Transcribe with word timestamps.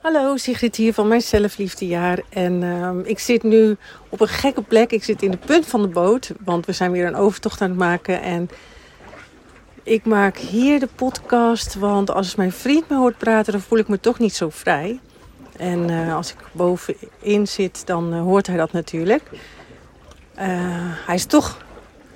Hallo, 0.00 0.36
Sigrid 0.36 0.76
hier 0.76 0.94
van 0.94 1.08
mijn 1.08 1.20
zelfliefdejaar. 1.20 2.20
En 2.28 2.62
uh, 2.62 2.90
ik 3.02 3.18
zit 3.18 3.42
nu 3.42 3.76
op 4.08 4.20
een 4.20 4.28
gekke 4.28 4.62
plek. 4.62 4.92
Ik 4.92 5.04
zit 5.04 5.22
in 5.22 5.30
de 5.30 5.36
punt 5.36 5.66
van 5.66 5.82
de 5.82 5.88
boot, 5.88 6.32
want 6.44 6.66
we 6.66 6.72
zijn 6.72 6.90
weer 6.90 7.06
een 7.06 7.16
overtocht 7.16 7.60
aan 7.60 7.68
het 7.68 7.78
maken. 7.78 8.22
En 8.22 8.50
ik 9.82 10.04
maak 10.04 10.36
hier 10.36 10.80
de 10.80 10.88
podcast, 10.94 11.74
want 11.74 12.10
als 12.10 12.34
mijn 12.34 12.52
vriend 12.52 12.88
me 12.88 12.96
hoort 12.96 13.18
praten, 13.18 13.52
dan 13.52 13.60
voel 13.60 13.78
ik 13.78 13.88
me 13.88 14.00
toch 14.00 14.18
niet 14.18 14.34
zo 14.34 14.50
vrij. 14.50 15.00
En 15.56 15.90
uh, 15.90 16.14
als 16.14 16.32
ik 16.32 16.38
bovenin 16.52 17.48
zit, 17.48 17.86
dan 17.86 18.14
uh, 18.14 18.20
hoort 18.20 18.46
hij 18.46 18.56
dat 18.56 18.72
natuurlijk. 18.72 19.22
Uh, 19.32 20.46
hij 21.06 21.14
is 21.14 21.24
toch 21.24 21.58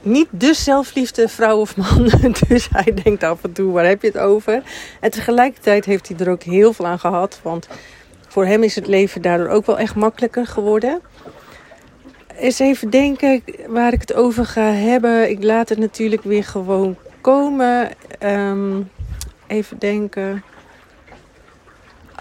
niet 0.04 0.28
de 0.30 0.54
zelfliefde 0.54 1.28
vrouw 1.28 1.58
of 1.58 1.76
man. 1.76 2.10
Dus 2.48 2.68
hij 2.72 2.94
denkt 3.02 3.22
af 3.22 3.42
en 3.42 3.52
toe, 3.52 3.72
waar 3.72 3.86
heb 3.86 4.02
je 4.02 4.08
het 4.08 4.18
over? 4.18 4.62
En 5.00 5.10
tegelijkertijd 5.10 5.84
heeft 5.84 6.08
hij 6.08 6.16
er 6.18 6.30
ook 6.30 6.42
heel 6.42 6.72
veel 6.72 6.86
aan 6.86 6.98
gehad. 6.98 7.40
Want 7.42 7.68
voor 8.28 8.46
hem 8.46 8.62
is 8.62 8.74
het 8.74 8.86
leven 8.86 9.22
daardoor 9.22 9.48
ook 9.48 9.66
wel 9.66 9.78
echt 9.78 9.94
makkelijker 9.94 10.46
geworden. 10.46 11.00
Eens 12.38 12.58
even 12.58 12.90
denken 12.90 13.44
waar 13.66 13.92
ik 13.92 14.00
het 14.00 14.14
over 14.14 14.46
ga 14.46 14.70
hebben. 14.70 15.30
Ik 15.30 15.42
laat 15.42 15.68
het 15.68 15.78
natuurlijk 15.78 16.22
weer 16.22 16.44
gewoon 16.44 16.96
komen. 17.20 17.90
Um, 18.20 18.90
even 19.46 19.78
denken. 19.78 20.42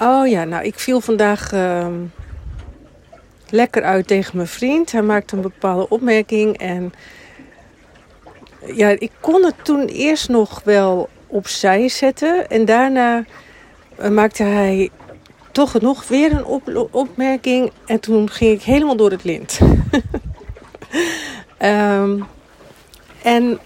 Oh 0.01 0.27
ja, 0.27 0.43
nou 0.43 0.63
ik 0.63 0.79
viel 0.79 1.01
vandaag 1.01 1.51
um, 1.51 2.11
lekker 3.49 3.83
uit 3.83 4.07
tegen 4.07 4.35
mijn 4.35 4.47
vriend. 4.47 4.91
Hij 4.91 5.01
maakte 5.01 5.35
een 5.35 5.41
bepaalde 5.41 5.89
opmerking 5.89 6.57
en 6.57 6.93
ja, 8.65 8.89
ik 8.89 9.11
kon 9.19 9.43
het 9.43 9.55
toen 9.63 9.85
eerst 9.85 10.29
nog 10.29 10.61
wel 10.63 11.09
opzij 11.27 11.89
zetten. 11.89 12.49
En 12.49 12.65
daarna 12.65 13.23
uh, 13.99 14.09
maakte 14.09 14.43
hij 14.43 14.89
toch 15.51 15.81
nog 15.81 16.07
weer 16.07 16.31
een 16.31 16.45
op 16.45 16.87
opmerking. 16.91 17.71
En 17.85 17.99
toen 17.99 18.29
ging 18.29 18.51
ik 18.51 18.61
helemaal 18.61 18.95
door 18.95 19.11
het 19.11 19.23
lint. 19.23 19.59
um, 21.61 22.25
en 23.37 23.59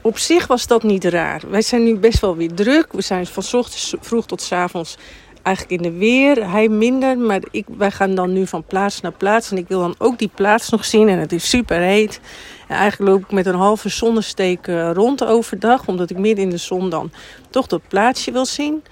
op 0.00 0.18
zich 0.18 0.46
was 0.46 0.66
dat 0.66 0.82
niet 0.82 1.04
raar. 1.04 1.42
Wij 1.48 1.62
zijn 1.62 1.84
nu 1.84 1.98
best 1.98 2.20
wel 2.20 2.36
weer 2.36 2.54
druk. 2.54 2.92
We 2.92 3.02
zijn 3.02 3.26
van 3.26 3.58
ochtends 3.60 3.94
vroeg 4.00 4.26
tot 4.26 4.42
s 4.42 4.52
avonds 4.52 4.96
eigenlijk 5.42 5.82
in 5.82 5.90
de 5.92 5.98
weer. 5.98 6.50
Hij 6.50 6.68
minder, 6.68 7.18
maar 7.18 7.40
ik, 7.50 7.66
wij 7.76 7.90
gaan 7.90 8.14
dan 8.14 8.32
nu 8.32 8.46
van 8.46 8.64
plaats 8.64 9.00
naar 9.00 9.12
plaats. 9.12 9.50
En 9.50 9.56
ik 9.56 9.68
wil 9.68 9.80
dan 9.80 9.94
ook 9.98 10.18
die 10.18 10.30
plaats 10.34 10.68
nog 10.68 10.84
zien. 10.84 11.08
En 11.08 11.18
het 11.18 11.32
is 11.32 11.48
super 11.48 11.78
heet. 11.78 12.20
En 12.68 12.76
eigenlijk 12.76 13.10
loop 13.10 13.22
ik 13.22 13.30
met 13.30 13.46
een 13.46 13.54
halve 13.54 13.88
zonnesteek 13.88 14.66
rond 14.92 15.24
overdag. 15.24 15.86
Omdat 15.86 16.10
ik 16.10 16.18
midden 16.18 16.44
in 16.44 16.50
de 16.50 16.56
zon 16.56 16.90
dan 16.90 17.10
toch 17.50 17.66
dat 17.66 17.88
plaatsje 17.88 18.32
wil 18.32 18.46
zien. 18.46 18.82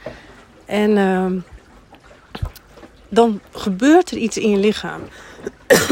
En 0.65 0.91
uh, 0.91 1.43
dan 3.09 3.41
gebeurt 3.53 4.11
er 4.11 4.17
iets 4.17 4.37
in 4.37 4.51
je 4.51 4.57
lichaam. 4.57 5.01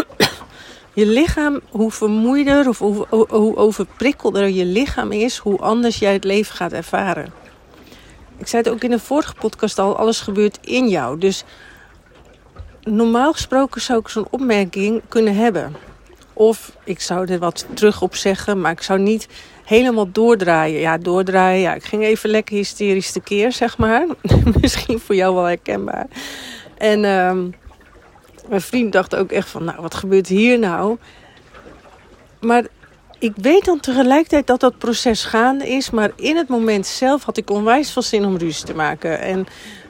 je 0.94 1.06
lichaam, 1.06 1.60
hoe 1.70 1.90
vermoeider 1.90 2.68
of 2.68 2.78
hoe, 2.78 3.06
hoe 3.28 3.56
overprikkelder 3.56 4.48
je 4.48 4.64
lichaam 4.64 5.12
is, 5.12 5.36
hoe 5.36 5.58
anders 5.58 5.98
jij 5.98 6.12
het 6.12 6.24
leven 6.24 6.54
gaat 6.54 6.72
ervaren. 6.72 7.32
Ik 8.36 8.46
zei 8.46 8.62
het 8.62 8.72
ook 8.72 8.82
in 8.82 8.90
de 8.90 8.98
vorige 8.98 9.34
podcast 9.34 9.78
al, 9.78 9.96
alles 9.96 10.20
gebeurt 10.20 10.58
in 10.60 10.88
jou. 10.88 11.18
Dus 11.18 11.44
normaal 12.82 13.32
gesproken 13.32 13.80
zou 13.80 13.98
ik 13.98 14.08
zo'n 14.08 14.26
opmerking 14.30 15.02
kunnen 15.08 15.36
hebben. 15.36 15.76
Of 16.34 16.76
ik 16.84 17.00
zou 17.00 17.32
er 17.32 17.38
wat 17.38 17.66
terug 17.74 18.02
op 18.02 18.14
zeggen, 18.14 18.60
maar 18.60 18.72
ik 18.72 18.82
zou 18.82 18.98
niet 18.98 19.28
helemaal 19.64 20.12
doordraaien. 20.12 20.80
Ja, 20.80 20.98
doordraaien. 20.98 21.60
Ja, 21.60 21.74
ik 21.74 21.84
ging 21.84 22.02
even 22.02 22.30
lekker 22.30 22.56
hysterisch 22.56 23.12
tekeer, 23.12 23.52
zeg 23.52 23.78
maar. 23.78 24.06
Misschien 24.60 24.98
voor 24.98 25.14
jou 25.14 25.34
wel 25.34 25.44
herkenbaar. 25.44 26.06
En 26.78 27.04
um, 27.04 27.54
mijn 28.48 28.60
vriend 28.60 28.92
dacht 28.92 29.16
ook 29.16 29.30
echt 29.30 29.48
van, 29.48 29.64
nou, 29.64 29.80
wat 29.80 29.94
gebeurt 29.94 30.28
hier 30.28 30.58
nou? 30.58 30.96
Maar 32.40 32.64
ik 33.18 33.32
weet 33.36 33.64
dan 33.64 33.80
tegelijkertijd 33.80 34.46
dat 34.46 34.60
dat 34.60 34.78
proces 34.78 35.24
gaande 35.24 35.68
is. 35.68 35.90
Maar 35.90 36.10
in 36.16 36.36
het 36.36 36.48
moment 36.48 36.86
zelf 36.86 37.24
had 37.24 37.36
ik 37.36 37.50
onwijs 37.50 37.90
veel 37.90 38.02
zin 38.02 38.24
om 38.24 38.36
ruzie 38.36 38.64
te 38.64 38.74
maken. 38.74 39.20
En 39.20 39.46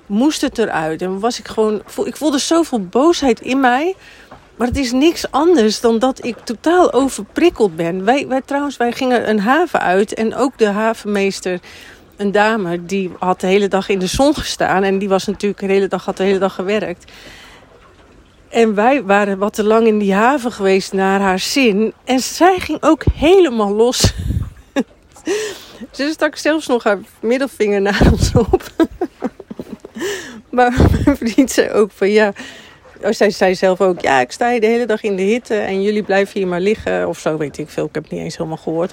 moest 0.07 0.41
het 0.41 0.59
eruit. 0.59 1.03
En 1.03 1.21
was 1.21 1.39
ik 1.39 1.49
gewoon. 1.49 1.83
Ik 2.05 2.17
voelde 2.17 2.39
zoveel 2.39 2.81
boosheid 2.81 3.41
in 3.41 3.61
mij. 3.61 3.95
Maar 4.57 4.67
het 4.67 4.77
is 4.77 4.93
niks 4.93 5.31
anders 5.31 5.81
dan 5.81 5.99
dat 5.99 6.25
ik 6.25 6.39
totaal 6.39 6.93
overprikkeld 6.93 7.77
ben. 7.77 8.05
Wij, 8.05 8.27
wij 8.29 8.41
trouwens, 8.45 8.77
wij 8.77 8.93
gingen 8.93 9.29
een 9.29 9.41
haven 9.41 9.81
uit. 9.81 10.15
En 10.15 10.35
ook 10.35 10.59
de 10.59 10.69
havenmeester, 10.69 11.61
een 12.17 12.33
dame, 12.33 12.85
die 12.85 13.11
had 13.19 13.41
de 13.41 13.47
hele 13.47 13.69
dag 13.69 13.89
in 13.89 13.99
de 13.99 14.07
zon 14.07 14.35
gestaan. 14.35 14.83
En 14.83 14.99
die 14.99 15.09
was 15.09 15.27
natuurlijk 15.27 15.61
de 15.61 15.67
hele 15.67 15.89
dag, 15.89 16.05
had 16.05 16.17
de 16.17 16.23
hele 16.23 16.39
dag 16.39 16.55
gewerkt. 16.55 17.13
En 18.49 18.75
wij 18.75 19.03
waren 19.03 19.39
wat 19.39 19.55
te 19.55 19.65
lang 19.65 19.87
in 19.87 19.99
die 19.99 20.15
haven 20.15 20.53
geweest 20.53 20.93
naar 20.93 21.21
haar 21.21 21.39
zin. 21.39 21.93
En 22.05 22.21
zij 22.21 22.59
ging 22.59 22.83
ook 22.83 23.03
helemaal 23.15 23.75
los. 23.75 24.01
Ze 25.91 26.11
stak 26.13 26.37
zelfs 26.37 26.67
nog 26.67 26.85
haar 26.85 26.99
middelvinger 27.21 27.81
naar 27.81 28.09
ons 28.13 28.33
op. 28.35 28.63
maar 30.51 30.75
mijn 31.05 31.17
vriend 31.17 31.51
zei 31.51 31.71
ook 31.71 31.91
van 31.91 32.11
ja. 32.11 32.33
Oh, 33.03 33.11
zij 33.11 33.31
zei 33.31 33.55
zelf 33.55 33.81
ook, 33.81 34.01
ja, 34.01 34.21
ik 34.21 34.33
sta 34.33 34.51
hier 34.51 34.61
de 34.61 34.67
hele 34.67 34.87
dag 34.87 35.03
in 35.03 35.17
de 35.17 35.23
hitte 35.23 35.55
en 35.55 35.83
jullie 35.83 36.03
blijven 36.03 36.39
hier 36.39 36.49
maar 36.49 36.61
liggen. 36.61 37.09
Of 37.09 37.19
zo, 37.19 37.37
weet 37.37 37.59
ik 37.59 37.69
veel. 37.69 37.85
Ik 37.85 37.95
heb 37.95 38.03
het 38.03 38.13
niet 38.13 38.23
eens 38.23 38.37
helemaal 38.37 38.59
gehoord. 38.59 38.93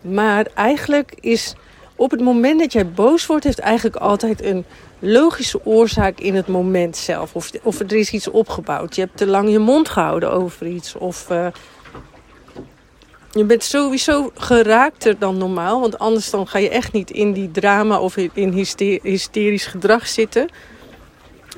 Maar 0.00 0.46
eigenlijk 0.54 1.14
is 1.20 1.54
op 1.96 2.10
het 2.10 2.20
moment 2.20 2.60
dat 2.60 2.72
jij 2.72 2.90
boos 2.90 3.26
wordt, 3.26 3.44
heeft 3.44 3.58
eigenlijk 3.58 3.96
altijd 3.96 4.44
een 4.44 4.64
logische 4.98 5.64
oorzaak 5.64 6.20
in 6.20 6.34
het 6.34 6.46
moment 6.46 6.96
zelf. 6.96 7.34
Of, 7.34 7.50
of 7.62 7.80
er 7.80 7.92
is 7.92 8.10
iets 8.10 8.30
opgebouwd. 8.30 8.94
Je 8.94 9.00
hebt 9.00 9.16
te 9.16 9.26
lang 9.26 9.50
je 9.50 9.58
mond 9.58 9.88
gehouden 9.88 10.32
over 10.32 10.66
iets. 10.66 10.94
Of 10.94 11.30
uh, 11.30 11.46
je 13.30 13.44
bent 13.44 13.64
sowieso 13.64 14.30
geraakter 14.34 15.18
dan 15.18 15.38
normaal. 15.38 15.80
Want 15.80 15.98
anders 15.98 16.30
dan 16.30 16.46
ga 16.46 16.58
je 16.58 16.68
echt 16.68 16.92
niet 16.92 17.10
in 17.10 17.32
die 17.32 17.50
drama 17.50 18.00
of 18.00 18.16
in 18.16 18.52
hysterisch 19.02 19.66
gedrag 19.66 20.08
zitten. 20.08 20.48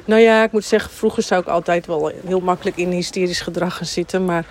Nou 0.04 0.20
ja, 0.20 0.42
ik 0.42 0.52
moet 0.52 0.64
zeggen, 0.64 0.90
vroeger 0.90 1.22
zou 1.22 1.40
ik 1.40 1.46
altijd 1.46 1.86
wel 1.86 2.12
heel 2.26 2.40
makkelijk 2.40 2.76
in 2.76 2.90
hysterisch 2.90 3.40
gedrag 3.40 3.76
gaan 3.76 3.86
zitten. 3.86 4.24
Maar 4.24 4.44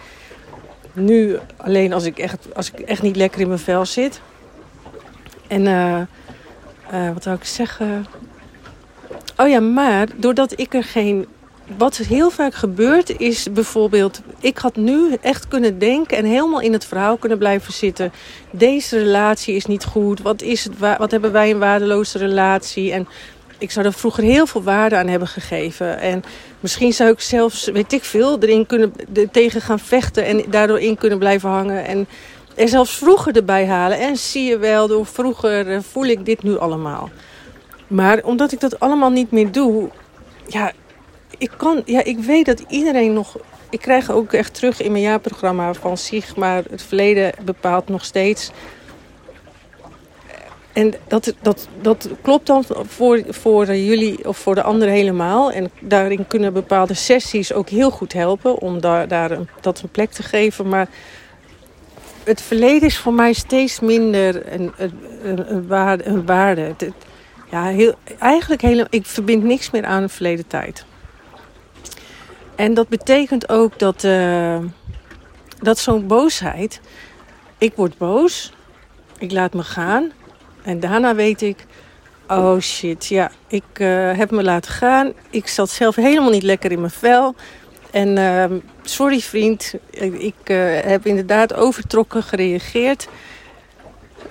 nu 0.94 1.40
alleen 1.58 1.94
als 1.94 2.06
ik 2.06 2.18
echt, 2.18 2.56
als 2.56 2.72
ik 2.72 2.80
echt 2.80 3.02
niet 3.02 3.16
lekker 3.16 3.42
in 3.42 3.48
mijn 3.48 3.60
vel 3.60 3.86
zit. 3.86 4.22
En 5.48 5.66
uh, 5.66 6.02
uh, 6.94 7.14
wat 7.14 7.24
zou 7.24 7.36
ik 7.36 7.44
zeggen? 7.44 8.06
Oh 9.38 9.50
ja, 9.50 9.60
maar 9.60 10.08
doordat 10.16 10.60
ik 10.60 10.74
er 10.74 10.84
geen. 10.84 11.28
Wat 11.78 11.98
heel 11.98 12.30
vaak 12.30 12.54
gebeurt 12.54 13.20
is 13.20 13.52
bijvoorbeeld. 13.52 14.22
Ik 14.40 14.58
had 14.58 14.76
nu 14.76 15.18
echt 15.22 15.48
kunnen 15.48 15.80
denken 15.80 16.18
en 16.18 16.26
helemaal 16.26 16.62
in 16.62 16.74
het 16.74 16.86
verhaal 16.86 17.18
kunnen 17.18 17.38
blijven 17.38 17.74
zitten. 17.74 18.12
Deze 18.52 18.98
relatie 18.98 19.56
is 19.56 19.66
niet 19.66 19.86
goed. 19.86 20.22
Wat, 20.22 20.42
is 20.42 20.64
het, 20.64 20.80
wat 20.98 21.12
hebben 21.12 21.32
wij 21.32 21.52
een 21.52 21.60
waardeloze 21.60 22.18
relatie? 22.18 22.92
En 22.92 23.08
ik 23.64 23.72
zou 23.72 23.86
er 23.86 23.94
vroeger 23.94 24.24
heel 24.24 24.46
veel 24.46 24.64
waarde 24.64 24.96
aan 24.96 25.08
hebben 25.08 25.28
gegeven. 25.28 26.00
En 26.00 26.24
misschien 26.60 26.94
zou 26.94 27.10
ik 27.10 27.20
zelfs, 27.20 27.66
weet 27.66 27.94
ik 27.94 28.04
veel, 28.04 28.40
erin 28.40 28.66
kunnen 28.66 28.94
tegen 29.32 29.62
gaan 29.62 29.80
vechten. 29.80 30.26
En 30.26 30.44
daardoor 30.50 30.80
in 30.80 30.98
kunnen 30.98 31.20
blijven 31.20 31.50
hangen. 31.50 31.86
En 31.86 32.08
er 32.56 32.68
zelfs 32.68 32.98
vroeger 32.98 33.36
erbij 33.36 33.66
halen. 33.66 34.00
En 34.00 34.18
zie 34.18 34.44
je 34.44 34.58
wel, 34.58 34.88
door 34.88 35.06
vroeger 35.06 35.84
voel 35.84 36.06
ik 36.06 36.26
dit 36.26 36.44
nu 36.44 36.58
allemaal. 36.58 37.10
Maar 37.88 38.24
omdat 38.24 38.52
ik 38.52 38.60
dat 38.60 38.80
allemaal 38.80 39.12
niet 39.12 39.32
meer 39.32 39.52
doe, 39.52 39.90
ja, 40.48 40.72
ik, 41.38 41.52
kan, 41.58 41.82
ja, 41.86 42.04
ik 42.04 42.20
weet 42.20 42.46
dat 42.46 42.64
iedereen 42.68 43.14
nog. 43.14 43.38
Ik 43.70 43.82
krijg 43.82 44.12
ook 44.12 44.34
echt 44.34 44.54
terug 44.54 44.82
in 44.82 44.92
mijn 44.92 45.04
jaarprogramma 45.04 45.74
van 45.74 45.98
maar 46.36 46.64
het 46.70 46.82
verleden 46.82 47.34
bepaalt 47.46 47.88
nog 47.88 48.06
steeds. 48.06 48.52
En 50.74 50.94
dat, 51.08 51.34
dat, 51.42 51.68
dat 51.82 52.10
klopt 52.22 52.48
dan 52.48 52.64
voor, 52.88 53.22
voor 53.30 53.76
jullie 53.76 54.28
of 54.28 54.38
voor 54.38 54.56
de 54.56 54.64
anderen 54.64 54.94
helemaal. 54.94 55.52
En 55.52 55.72
daarin 55.80 56.28
kunnen 56.28 56.54
bepaalde 56.54 56.94
sessies 56.94 57.54
ook 57.54 57.70
heel 57.70 57.92
goed 57.92 58.14
helpen 58.14 58.58
om 58.60 58.82
daar, 58.82 59.08
daar 59.08 59.32
een, 59.32 59.48
dat 59.62 59.82
een 59.82 59.90
plek 59.90 60.12
te 60.12 60.24
geven. 60.24 60.70
Maar 60.70 60.88
het 62.24 62.42
verleden 62.42 62.88
is 62.88 62.98
voor 62.98 63.14
mij 63.14 63.34
steeds 63.34 63.80
minder 63.80 64.54
een, 64.54 64.74
een, 65.24 65.68
waarde. 65.68 66.06
Een 66.06 66.26
waarde. 66.26 66.76
Ja, 67.52 67.64
heel, 67.64 67.94
eigenlijk 68.20 68.62
helemaal, 68.62 68.88
ik 68.90 69.06
verbind 69.06 69.44
niks 69.44 69.72
meer 69.72 69.86
aan 69.86 70.02
de 70.02 70.10
verleden 70.10 70.48
tijd. 70.48 70.86
En 72.56 72.74
dat 72.74 72.88
betekent 72.88 73.50
ook 73.50 73.80
dat, 73.80 74.04
uh, 74.04 74.58
dat 75.60 75.80
zo'n 75.80 76.08
boosheid. 76.08 76.82
Ik 77.58 77.74
word 77.76 77.98
boos, 77.98 78.54
ik 79.18 79.32
laat 79.32 79.54
me 79.54 79.64
gaan. 79.64 80.12
En 80.64 80.80
daarna 80.80 81.16
weet 81.16 81.42
ik, 81.42 81.66
oh 82.28 82.60
shit, 82.60 83.06
ja, 83.06 83.32
ik 83.48 83.64
uh, 83.78 84.18
heb 84.18 84.32
me 84.32 84.44
laten 84.44 84.72
gaan. 84.72 85.14
Ik 85.30 85.48
zat 85.48 85.70
zelf 85.70 85.96
helemaal 85.96 86.30
niet 86.30 86.44
lekker 86.44 86.72
in 86.72 86.80
mijn 86.80 86.92
vel. 86.92 87.36
En 87.92 88.18
uh, 88.18 88.46
sorry 88.84 89.20
vriend, 89.20 89.74
ik 90.18 90.36
uh, 90.46 90.80
heb 90.80 91.06
inderdaad 91.06 91.54
overtrokken 91.54 92.24
gereageerd. 92.24 93.08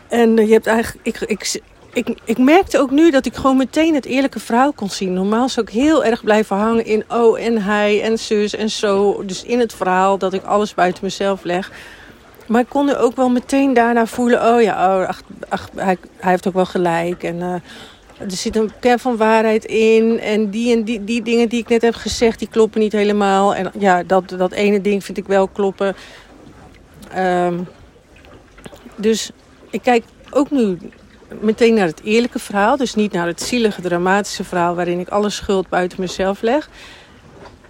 En 0.08 0.37
je 0.37 0.52
hebt 0.52 0.67
eigenlijk, 0.67 1.06
ik, 1.06 1.20
ik, 1.20 1.61
ik, 1.93 2.19
ik 2.25 2.38
merkte 2.38 2.78
ook 2.78 2.90
nu 2.90 3.11
dat 3.11 3.26
ik 3.26 3.35
gewoon 3.35 3.56
meteen 3.56 3.94
het 3.94 4.05
eerlijke 4.05 4.40
verhaal 4.40 4.73
kon 4.73 4.90
zien. 4.90 5.12
Normaal 5.12 5.49
zou 5.49 5.67
ik 5.67 5.73
heel 5.73 6.05
erg 6.05 6.25
blijven 6.25 6.56
hangen 6.56 6.85
in 6.85 7.05
oh 7.08 7.40
en 7.40 7.62
hij 7.62 8.02
en 8.02 8.19
zus 8.19 8.55
en 8.55 8.70
zo. 8.70 9.23
Dus 9.26 9.44
in 9.44 9.58
het 9.58 9.75
verhaal 9.75 10.19
dat 10.19 10.32
ik 10.32 10.44
alles 10.44 10.75
buiten 10.75 11.05
mezelf 11.05 11.43
leg. 11.43 11.70
Maar 12.52 12.60
ik 12.60 12.69
kon 12.69 12.88
er 12.88 12.99
ook 12.99 13.16
wel 13.16 13.28
meteen 13.28 13.75
daarna 13.75 14.06
voelen, 14.06 14.54
oh 14.54 14.62
ja, 14.62 14.99
oh, 14.99 15.08
ach, 15.49 15.69
hij, 15.75 15.96
hij 16.16 16.31
heeft 16.31 16.49
ook 16.49 16.54
wel 16.54 16.66
gelijk. 16.66 17.22
En 17.22 17.37
uh, 17.37 17.52
er 18.19 18.31
zit 18.31 18.56
een 18.56 18.70
kern 18.81 18.99
van 18.99 19.16
waarheid 19.16 19.64
in. 19.64 20.20
En 20.20 20.50
die 20.50 20.76
en 20.76 20.82
die, 20.82 21.04
die 21.04 21.22
dingen 21.22 21.49
die 21.49 21.60
ik 21.60 21.69
net 21.69 21.82
heb 21.82 21.94
gezegd, 21.94 22.38
die 22.38 22.49
kloppen 22.49 22.81
niet 22.81 22.93
helemaal. 22.93 23.54
En 23.54 23.70
ja, 23.78 24.02
dat, 24.02 24.28
dat 24.28 24.52
ene 24.52 24.81
ding 24.81 25.04
vind 25.04 25.19
ik 25.19 25.26
wel 25.26 25.49
kloppen. 25.49 25.96
Um, 27.19 27.69
dus 28.96 29.31
ik 29.70 29.82
kijk 29.82 30.04
ook 30.31 30.50
nu 30.50 30.78
meteen 31.40 31.75
naar 31.75 31.87
het 31.87 32.02
eerlijke 32.04 32.38
verhaal. 32.38 32.76
Dus 32.76 32.94
niet 32.94 33.12
naar 33.12 33.26
het 33.26 33.43
zielige, 33.43 33.81
dramatische 33.81 34.44
verhaal 34.44 34.75
waarin 34.75 35.00
ik 35.00 35.08
alle 35.08 35.31
schuld 35.31 35.69
buiten 35.69 36.00
mezelf 36.00 36.43
leg. 36.43 36.69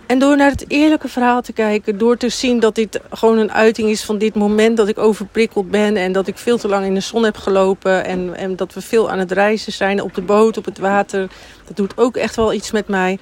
En 0.06 0.18
door 0.18 0.36
naar 0.36 0.50
het 0.50 0.64
eerlijke 0.68 1.08
verhaal 1.08 1.42
te 1.42 1.52
kijken, 1.52 1.98
door 1.98 2.16
te 2.16 2.28
zien 2.28 2.60
dat 2.60 2.74
dit 2.74 3.00
gewoon 3.10 3.38
een 3.38 3.52
uiting 3.52 3.90
is 3.90 4.04
van 4.04 4.18
dit 4.18 4.34
moment 4.34 4.76
dat 4.76 4.88
ik 4.88 4.98
overprikkeld 4.98 5.70
ben 5.70 5.96
en 5.96 6.12
dat 6.12 6.26
ik 6.26 6.38
veel 6.38 6.58
te 6.58 6.68
lang 6.68 6.84
in 6.84 6.94
de 6.94 7.00
zon 7.00 7.24
heb 7.24 7.36
gelopen 7.36 8.04
en, 8.04 8.36
en 8.36 8.56
dat 8.56 8.74
we 8.74 8.80
veel 8.80 9.10
aan 9.10 9.18
het 9.18 9.32
reizen 9.32 9.72
zijn 9.72 10.02
op 10.02 10.14
de 10.14 10.22
boot, 10.22 10.56
op 10.56 10.64
het 10.64 10.78
water. 10.78 11.30
Dat 11.66 11.76
doet 11.76 11.92
ook 11.96 12.16
echt 12.16 12.36
wel 12.36 12.52
iets 12.52 12.70
met 12.70 12.88
mij. 12.88 13.18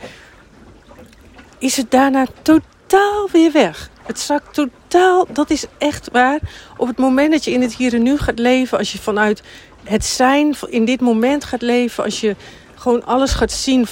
Is 1.59 1.77
het 1.77 1.91
daarna 1.91 2.27
totaal 2.43 3.29
weer 3.33 3.53
weg. 3.53 3.91
Het 4.03 4.21
zakt 4.21 4.55
totaal, 4.55 5.27
dat 5.33 5.51
is 5.51 5.65
echt 5.79 6.09
waar. 6.13 6.41
Op 6.77 6.87
het 6.87 6.99
moment 6.99 7.33
dat 7.33 7.45
je 7.45 7.51
in 7.51 7.63
het 7.63 7.75
hier 7.75 7.95
en 7.95 8.03
nu 8.03 8.19
gaat 8.19 8.39
leven, 8.39 8.79
als 8.79 8.93
je 8.93 8.99
vanuit 8.99 9.43
het 9.85 10.05
zijn 10.05 10.55
in 10.69 10.85
dit 10.85 11.01
moment 11.01 11.45
gaat 11.45 11.63
leven, 11.63 12.05
als 12.05 12.21
je 12.21 12.37
gewoon 12.81 13.05
alles 13.05 13.33
gaat 13.33 13.53
zien 13.53 13.87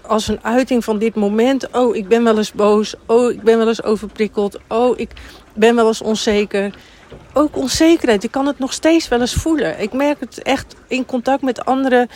als 0.00 0.28
een 0.28 0.38
uiting 0.42 0.84
van 0.84 0.98
dit 0.98 1.14
moment. 1.14 1.70
Oh, 1.72 1.96
ik 1.96 2.08
ben 2.08 2.24
wel 2.24 2.36
eens 2.36 2.52
boos. 2.52 2.94
Oh, 3.06 3.30
ik 3.30 3.42
ben 3.42 3.58
wel 3.58 3.68
eens 3.68 3.82
overprikkeld. 3.82 4.58
Oh, 4.68 4.98
ik 4.98 5.10
ben 5.54 5.74
wel 5.74 5.86
eens 5.86 6.02
onzeker. 6.02 6.74
Ook 7.32 7.56
onzekerheid. 7.56 8.24
Ik 8.24 8.30
kan 8.30 8.46
het 8.46 8.58
nog 8.58 8.72
steeds 8.72 9.08
wel 9.08 9.20
eens 9.20 9.34
voelen. 9.34 9.80
Ik 9.80 9.92
merk 9.92 10.20
het 10.20 10.42
echt 10.42 10.74
in 10.88 11.06
contact 11.06 11.42
met 11.42 11.64
anderen. 11.64 12.08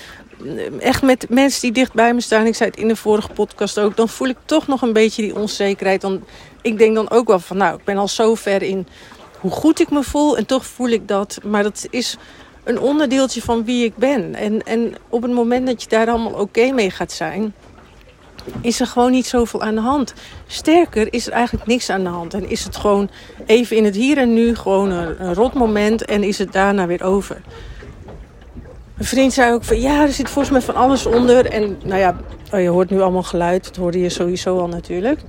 Echt 0.81 1.03
met 1.03 1.27
mensen 1.29 1.61
die 1.61 1.73
dicht 1.73 1.93
bij 1.93 2.15
me 2.15 2.21
staan. 2.21 2.47
Ik 2.47 2.55
zei 2.55 2.71
het 2.71 2.79
in 2.79 2.89
de 2.89 2.97
vorige 2.97 3.33
podcast 3.33 3.79
ook. 3.79 3.97
Dan 3.97 4.09
voel 4.09 4.29
ik 4.29 4.39
toch 4.45 4.67
nog 4.67 4.83
een 4.83 4.93
beetje 4.93 5.23
die 5.23 5.37
onzekerheid. 5.37 6.01
Dan, 6.01 6.25
ik 6.63 6.79
denk 6.79 6.95
dan 6.95 7.11
ook 7.11 7.27
wel 7.27 7.39
van, 7.39 7.57
nou, 7.57 7.79
ik 7.79 7.85
ben 7.85 7.97
al 7.97 8.09
zo 8.09 8.35
ver 8.35 8.63
in 8.63 8.87
hoe 9.41 9.51
goed 9.51 9.81
ik 9.81 9.91
me 9.91 10.03
voel. 10.03 10.37
En 10.37 10.47
toch 10.47 10.67
voel 10.67 10.89
ik 10.89 11.09
dat. 11.09 11.39
Maar 11.45 11.63
dat 11.63 11.87
is 11.91 12.17
een 12.69 12.81
onderdeeltje 12.81 13.43
van 13.43 13.65
wie 13.65 13.85
ik 13.85 13.97
ben. 13.97 14.35
En, 14.35 14.63
en 14.63 14.95
op 15.09 15.23
het 15.23 15.33
moment 15.33 15.67
dat 15.67 15.83
je 15.83 15.89
daar 15.89 16.09
allemaal 16.09 16.33
oké 16.33 16.71
mee 16.71 16.91
gaat 16.91 17.13
zijn, 17.13 17.55
is 18.61 18.81
er 18.81 18.87
gewoon 18.87 19.11
niet 19.11 19.27
zoveel 19.27 19.63
aan 19.63 19.75
de 19.75 19.81
hand. 19.81 20.15
Sterker 20.47 21.13
is 21.13 21.27
er 21.27 21.33
eigenlijk 21.33 21.67
niks 21.67 21.91
aan 21.91 22.03
de 22.03 22.09
hand. 22.09 22.35
En 22.35 22.51
is 22.51 22.65
het 22.65 22.77
gewoon 22.77 23.11
even 23.47 23.77
in 23.77 23.85
het 23.85 23.95
hier 23.95 24.19
en 24.19 24.35
nu 24.35 24.55
gewoon 24.55 24.91
een, 24.91 25.35
rot 25.35 25.55
moment 25.55 26.05
en 26.05 26.23
is 26.23 26.39
het 26.39 26.53
daarna 26.53 26.87
weer 26.87 27.03
over. 27.03 27.41
Mijn 28.95 29.09
vriend 29.09 29.33
zei 29.33 29.53
ook 29.53 29.65
van 29.65 29.81
ja, 29.81 30.03
er 30.03 30.13
zit 30.13 30.31
volgens 30.31 30.51
mij 30.51 30.63
van 30.63 30.75
alles 30.75 31.07
onder. 31.07 31.47
En 31.47 31.79
nou 31.85 32.01
ja, 32.01 32.17
oh, 32.53 32.61
je 32.61 32.69
hoort 32.69 32.91
nu 32.91 33.01
allemaal 33.01 33.23
geluid. 33.23 33.65
Dat 33.65 33.77
hoorde 33.77 34.01
je 34.01 34.09
sowieso 34.09 34.59
al 34.59 34.69
natuurlijk. 34.69 35.21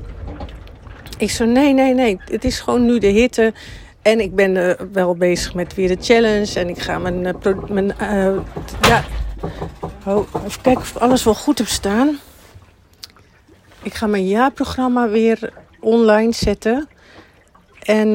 Ik 1.17 1.31
zei 1.31 1.49
nee, 1.49 1.73
nee, 1.73 1.93
nee. 1.93 2.19
Het 2.25 2.43
is 2.43 2.59
gewoon 2.59 2.85
nu 2.85 2.99
de 2.99 3.07
hitte. 3.07 3.53
En 4.01 4.19
ik 4.19 4.35
ben 4.35 4.55
uh, 4.55 4.73
wel 4.91 5.15
bezig 5.15 5.53
met 5.53 5.75
weer 5.75 5.87
de 5.87 6.03
challenge. 6.03 6.59
En 6.59 6.69
ik 6.69 6.79
ga 6.79 6.97
mijn... 6.97 7.25
Uh, 7.43 7.69
mijn 7.69 7.93
uh, 8.01 8.39
ja. 8.81 9.03
Oh, 10.05 10.27
even 10.45 10.61
kijken 10.61 10.81
of 10.81 10.97
alles 10.97 11.23
wel 11.23 11.35
goed 11.35 11.57
heb 11.57 11.67
staan. 11.67 12.19
Ik 13.81 13.93
ga 13.93 14.07
mijn 14.07 14.27
jaarprogramma 14.27 15.09
weer 15.09 15.53
online 15.79 16.31
zetten. 16.31 16.87
En 17.79 18.13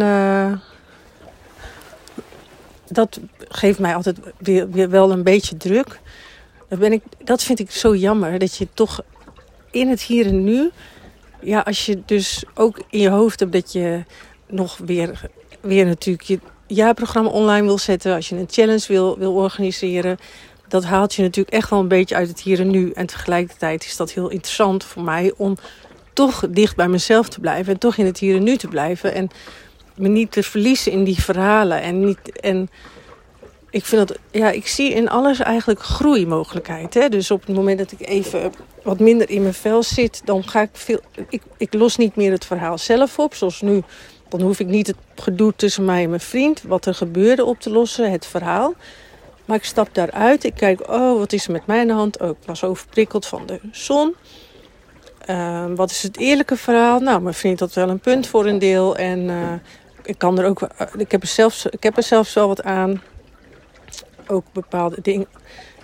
dat 2.88 3.20
geeft 3.48 3.78
mij 3.78 3.94
altijd 3.94 4.18
weer, 4.38 4.70
weer 4.70 4.90
wel 4.90 5.10
een 5.10 5.22
beetje 5.22 5.56
druk. 5.56 6.00
Dat, 6.68 6.78
ben 6.78 6.92
ik, 6.92 7.02
dat 7.24 7.42
vind 7.42 7.58
ik 7.58 7.70
zo 7.70 7.94
jammer. 7.94 8.38
Dat 8.38 8.56
je 8.56 8.68
toch 8.74 9.00
in 9.70 9.88
het 9.88 10.02
hier 10.02 10.26
en 10.26 10.44
nu... 10.44 10.70
Ja, 11.40 11.60
als 11.60 11.86
je 11.86 12.02
dus 12.06 12.44
ook 12.54 12.82
in 12.90 13.00
je 13.00 13.08
hoofd 13.08 13.40
hebt 13.40 13.52
dat 13.52 13.72
je 13.72 14.04
nog 14.46 14.78
weer 14.84 15.30
weer 15.64 15.86
natuurlijk 15.86 16.28
je 16.28 16.38
jaarprogramma 16.66 17.30
online 17.30 17.66
wil 17.66 17.78
zetten, 17.78 18.14
als 18.14 18.28
je 18.28 18.36
een 18.36 18.48
challenge 18.50 18.84
wil, 18.88 19.18
wil 19.18 19.34
organiseren, 19.34 20.18
dat 20.68 20.84
haalt 20.84 21.14
je 21.14 21.22
natuurlijk 21.22 21.56
echt 21.56 21.70
wel 21.70 21.78
een 21.78 21.88
beetje 21.88 22.14
uit 22.14 22.28
het 22.28 22.40
hier 22.40 22.60
en 22.60 22.70
nu. 22.70 22.90
En 22.90 23.06
tegelijkertijd 23.06 23.84
is 23.84 23.96
dat 23.96 24.12
heel 24.12 24.28
interessant 24.28 24.84
voor 24.84 25.02
mij 25.02 25.32
om 25.36 25.56
toch 26.12 26.44
dicht 26.50 26.76
bij 26.76 26.88
mezelf 26.88 27.28
te 27.28 27.40
blijven 27.40 27.72
en 27.72 27.78
toch 27.78 27.96
in 27.96 28.06
het 28.06 28.18
hier 28.18 28.36
en 28.36 28.42
nu 28.42 28.56
te 28.56 28.68
blijven 28.68 29.14
en 29.14 29.30
me 29.94 30.08
niet 30.08 30.32
te 30.32 30.42
verliezen 30.42 30.92
in 30.92 31.04
die 31.04 31.22
verhalen 31.22 31.82
en 31.82 32.04
niet 32.04 32.40
en 32.40 32.70
ik 33.70 33.84
vind 33.84 34.08
dat 34.08 34.18
ja 34.30 34.50
ik 34.50 34.66
zie 34.66 34.92
in 34.92 35.08
alles 35.08 35.38
eigenlijk 35.38 35.82
groeimogelijkheid 35.82 36.94
hè 36.94 37.08
dus 37.08 37.30
op 37.30 37.46
het 37.46 37.56
moment 37.56 37.78
dat 37.78 37.92
ik 37.92 38.08
even 38.08 38.52
wat 38.82 38.98
minder 38.98 39.30
in 39.30 39.42
mijn 39.42 39.54
vel 39.54 39.82
zit 39.82 40.20
dan 40.24 40.48
ga 40.48 40.60
ik 40.60 40.70
veel 40.72 41.00
ik, 41.28 41.42
ik 41.56 41.74
los 41.74 41.96
niet 41.96 42.16
meer 42.16 42.30
het 42.30 42.44
verhaal 42.44 42.78
zelf 42.78 43.18
op 43.18 43.34
zoals 43.34 43.60
nu 43.60 43.82
dan 44.28 44.40
hoef 44.40 44.60
ik 44.60 44.66
niet 44.66 44.86
het 44.86 44.96
gedoe 45.16 45.52
tussen 45.56 45.84
mij 45.84 46.02
en 46.02 46.08
mijn 46.08 46.20
vriend, 46.20 46.62
wat 46.62 46.86
er 46.86 46.94
gebeurde, 46.94 47.44
op 47.44 47.60
te 47.60 47.70
lossen, 47.70 48.10
het 48.10 48.26
verhaal. 48.26 48.74
Maar 49.44 49.56
ik 49.56 49.64
stap 49.64 49.88
daaruit. 49.92 50.44
Ik 50.44 50.54
kijk, 50.54 50.90
oh, 50.90 51.18
wat 51.18 51.32
is 51.32 51.46
er 51.46 51.52
met 51.52 51.66
mij 51.66 51.80
aan 51.80 51.86
de 51.86 51.92
hand? 51.92 52.20
Oh, 52.20 52.28
ik 52.28 52.36
was 52.46 52.64
overprikkeld 52.64 53.26
van 53.26 53.46
de 53.46 53.60
zon. 53.72 54.14
Uh, 55.30 55.64
wat 55.74 55.90
is 55.90 56.02
het 56.02 56.18
eerlijke 56.18 56.56
verhaal? 56.56 57.00
Nou, 57.00 57.20
mijn 57.20 57.34
vriend 57.34 57.60
had 57.60 57.72
wel 57.72 57.88
een 57.88 58.00
punt 58.00 58.26
voor 58.26 58.46
een 58.46 58.58
deel. 58.58 58.96
En 58.96 59.20
uh, 59.20 59.52
ik 60.02 60.18
kan 60.18 60.38
er 60.38 60.46
ook. 60.46 60.62
Uh, 60.62 60.68
ik, 60.96 61.10
heb 61.10 61.22
er 61.22 61.28
zelfs, 61.28 61.66
ik 61.66 61.82
heb 61.82 61.96
er 61.96 62.02
zelfs 62.02 62.34
wel 62.34 62.48
wat 62.48 62.62
aan. 62.62 63.02
Ook 64.26 64.44
bepaalde 64.52 64.98
ding, 65.02 65.26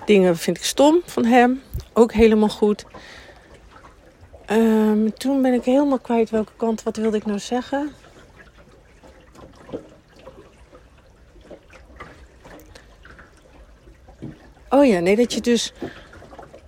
dingen 0.04 0.36
vind 0.36 0.56
ik 0.56 0.64
stom 0.64 1.00
van 1.04 1.24
hem. 1.24 1.62
Ook 1.92 2.12
helemaal 2.12 2.48
goed. 2.48 2.84
Um, 4.50 5.14
toen 5.14 5.42
ben 5.42 5.54
ik 5.54 5.64
helemaal 5.64 5.98
kwijt 5.98 6.30
welke 6.30 6.52
kant. 6.56 6.82
Wat 6.82 6.96
wilde 6.96 7.16
ik 7.16 7.26
nou 7.26 7.38
zeggen? 7.38 7.92
Oh 14.70 14.86
ja, 14.86 14.98
nee, 14.98 15.16
dat 15.16 15.32
je 15.32 15.40
dus. 15.40 15.72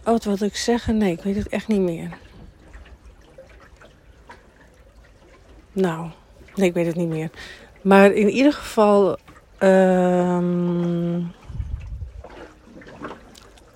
Oh, 0.05 0.13
wat 0.13 0.25
wilde 0.25 0.47
ik 0.47 0.57
zeggen? 0.57 0.97
Nee, 0.97 1.13
ik 1.13 1.23
weet 1.23 1.37
het 1.37 1.49
echt 1.49 1.69
niet 1.69 1.81
meer. 1.81 2.11
Nou, 5.73 6.11
nee, 6.55 6.69
ik 6.69 6.75
weet 6.75 6.87
het 6.87 6.97
niet 6.97 7.09
meer. 7.09 7.31
Maar 7.83 8.13
in 8.13 8.29
ieder 8.29 8.53
geval. 8.53 9.19
Um, 9.59 11.33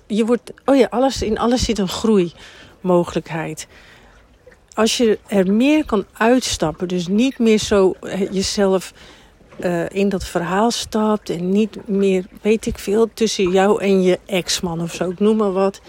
je 0.07 0.25
wordt. 0.25 0.53
Oh 0.65 0.75
ja, 0.75 0.87
alles, 0.89 1.21
in 1.21 1.37
alles 1.37 1.63
zit 1.63 1.77
een 1.77 1.87
groeimogelijkheid. 1.87 3.67
Als 4.73 4.97
je 4.97 5.19
er 5.27 5.53
meer 5.53 5.85
kan 5.85 6.05
uitstappen, 6.13 6.87
dus 6.87 7.07
niet 7.07 7.39
meer 7.39 7.59
zo 7.59 7.95
jezelf 8.31 8.93
uh, 9.59 9.89
in 9.89 10.09
dat 10.09 10.23
verhaal 10.23 10.71
stapt 10.71 11.29
en 11.29 11.49
niet 11.49 11.87
meer, 11.87 12.25
weet 12.41 12.65
ik 12.65 12.77
veel, 12.77 13.09
tussen 13.13 13.51
jou 13.51 13.81
en 13.81 14.01
je 14.01 14.19
ex-man 14.25 14.81
of 14.81 14.93
zo, 14.93 15.09
ik 15.09 15.19
noem 15.19 15.37
maar 15.37 15.51
wat. 15.51 15.81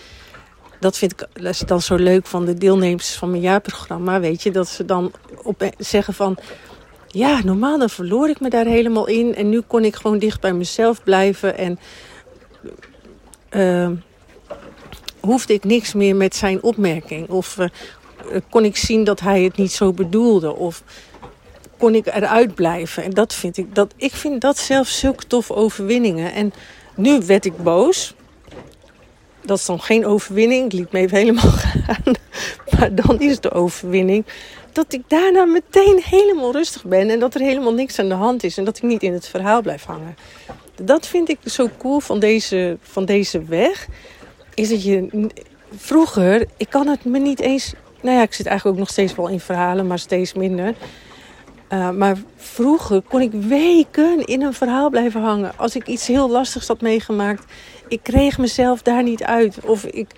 Dat 0.80 0.98
vind 0.98 1.12
ik 1.12 1.28
dat 1.32 1.52
is 1.52 1.58
dan 1.58 1.80
zo 1.80 1.94
leuk 1.94 2.26
van 2.26 2.44
de 2.44 2.54
deelnemers 2.54 3.14
van 3.14 3.30
mijn 3.30 3.42
jaarprogramma, 3.42 4.20
weet 4.20 4.42
je, 4.42 4.50
dat 4.50 4.68
ze 4.68 4.84
dan 4.84 5.12
op, 5.42 5.70
zeggen 5.78 6.14
van, 6.14 6.36
ja, 7.06 7.40
normaal 7.44 7.78
dan 7.78 7.90
verloor 7.90 8.28
ik 8.28 8.40
me 8.40 8.50
daar 8.50 8.66
helemaal 8.66 9.06
in 9.06 9.34
en 9.34 9.48
nu 9.48 9.60
kon 9.60 9.84
ik 9.84 9.96
gewoon 9.96 10.18
dicht 10.18 10.40
bij 10.40 10.52
mezelf 10.52 11.02
blijven 11.02 11.58
en 11.58 11.78
uh, 13.50 13.90
hoefde 15.20 15.52
ik 15.52 15.64
niks 15.64 15.92
meer 15.92 16.16
met 16.16 16.36
zijn 16.36 16.62
opmerking 16.62 17.28
of 17.28 17.58
kon 18.50 18.64
ik 18.64 18.76
zien 18.76 19.04
dat 19.04 19.20
hij 19.20 19.42
het 19.42 19.56
niet 19.56 19.72
zo 19.72 19.92
bedoelde 19.92 20.54
of 20.54 20.82
kon 21.78 21.94
ik 21.94 22.06
eruit 22.06 22.54
blijven. 22.54 23.02
En 23.02 23.10
dat 23.10 23.34
vind 23.34 23.56
ik, 23.56 23.74
dat, 23.74 23.94
ik 23.96 24.12
vind 24.12 24.40
dat 24.40 24.58
zelf 24.58 24.88
zulke 24.88 25.26
toffe 25.26 25.54
overwinningen. 25.54 26.32
En 26.32 26.52
nu 26.94 27.20
werd 27.26 27.44
ik 27.44 27.56
boos. 27.56 28.14
Dat 29.40 29.58
is 29.58 29.66
dan 29.66 29.80
geen 29.80 30.06
overwinning. 30.06 30.64
Ik 30.64 30.72
liet 30.72 30.92
me 30.92 30.98
even 30.98 31.18
helemaal 31.18 31.50
gaan. 31.66 32.14
Maar 32.78 32.94
dan 32.94 33.20
is 33.20 33.40
de 33.40 33.50
overwinning 33.50 34.24
dat 34.72 34.92
ik 34.92 35.02
daarna 35.06 35.44
meteen 35.44 36.02
helemaal 36.04 36.52
rustig 36.52 36.84
ben. 36.84 37.10
En 37.10 37.18
dat 37.18 37.34
er 37.34 37.40
helemaal 37.40 37.74
niks 37.74 37.98
aan 37.98 38.08
de 38.08 38.14
hand 38.14 38.44
is. 38.44 38.58
En 38.58 38.64
dat 38.64 38.76
ik 38.76 38.82
niet 38.82 39.02
in 39.02 39.12
het 39.12 39.28
verhaal 39.28 39.62
blijf 39.62 39.84
hangen. 39.84 40.16
Dat 40.82 41.06
vind 41.06 41.28
ik 41.28 41.38
zo 41.44 41.68
cool 41.78 42.00
van 42.00 42.18
deze, 42.18 42.78
van 42.82 43.04
deze 43.04 43.44
weg. 43.44 43.88
Is 44.54 44.68
dat 44.68 44.82
je 44.82 45.28
vroeger, 45.76 46.46
ik 46.56 46.68
kan 46.68 46.86
het 46.86 47.04
me 47.04 47.18
niet 47.18 47.40
eens. 47.40 47.72
Nou 48.00 48.16
ja, 48.16 48.22
ik 48.22 48.34
zit 48.34 48.46
eigenlijk 48.46 48.76
ook 48.76 48.82
nog 48.84 48.92
steeds 48.92 49.14
wel 49.14 49.28
in 49.28 49.40
verhalen, 49.40 49.86
maar 49.86 49.98
steeds 49.98 50.32
minder. 50.32 50.74
Uh, 51.72 51.90
maar 51.90 52.16
vroeger 52.36 53.02
kon 53.02 53.20
ik 53.20 53.32
weken 53.32 54.24
in 54.24 54.42
een 54.42 54.52
verhaal 54.52 54.90
blijven 54.90 55.20
hangen. 55.20 55.52
Als 55.56 55.76
ik 55.76 55.86
iets 55.86 56.06
heel 56.06 56.30
lastigs 56.30 56.68
had 56.68 56.80
meegemaakt. 56.80 57.44
ik 57.88 58.00
kreeg 58.02 58.38
mezelf 58.38 58.82
daar 58.82 59.02
niet 59.02 59.22
uit. 59.22 59.58
Of 59.64 59.84
ik, 59.84 60.10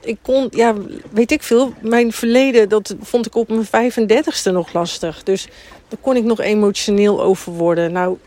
ik 0.00 0.18
kon, 0.22 0.48
ja, 0.50 0.74
weet 1.10 1.30
ik 1.30 1.42
veel. 1.42 1.72
Mijn 1.80 2.12
verleden, 2.12 2.68
dat 2.68 2.94
vond 3.00 3.26
ik 3.26 3.34
op 3.34 3.48
mijn 3.48 3.92
35ste 3.92 4.52
nog 4.52 4.72
lastig. 4.72 5.22
Dus 5.22 5.48
daar 5.88 6.00
kon 6.00 6.16
ik 6.16 6.24
nog 6.24 6.40
emotioneel 6.40 7.22
over 7.22 7.52
worden. 7.52 7.92
Nou, 7.92 8.18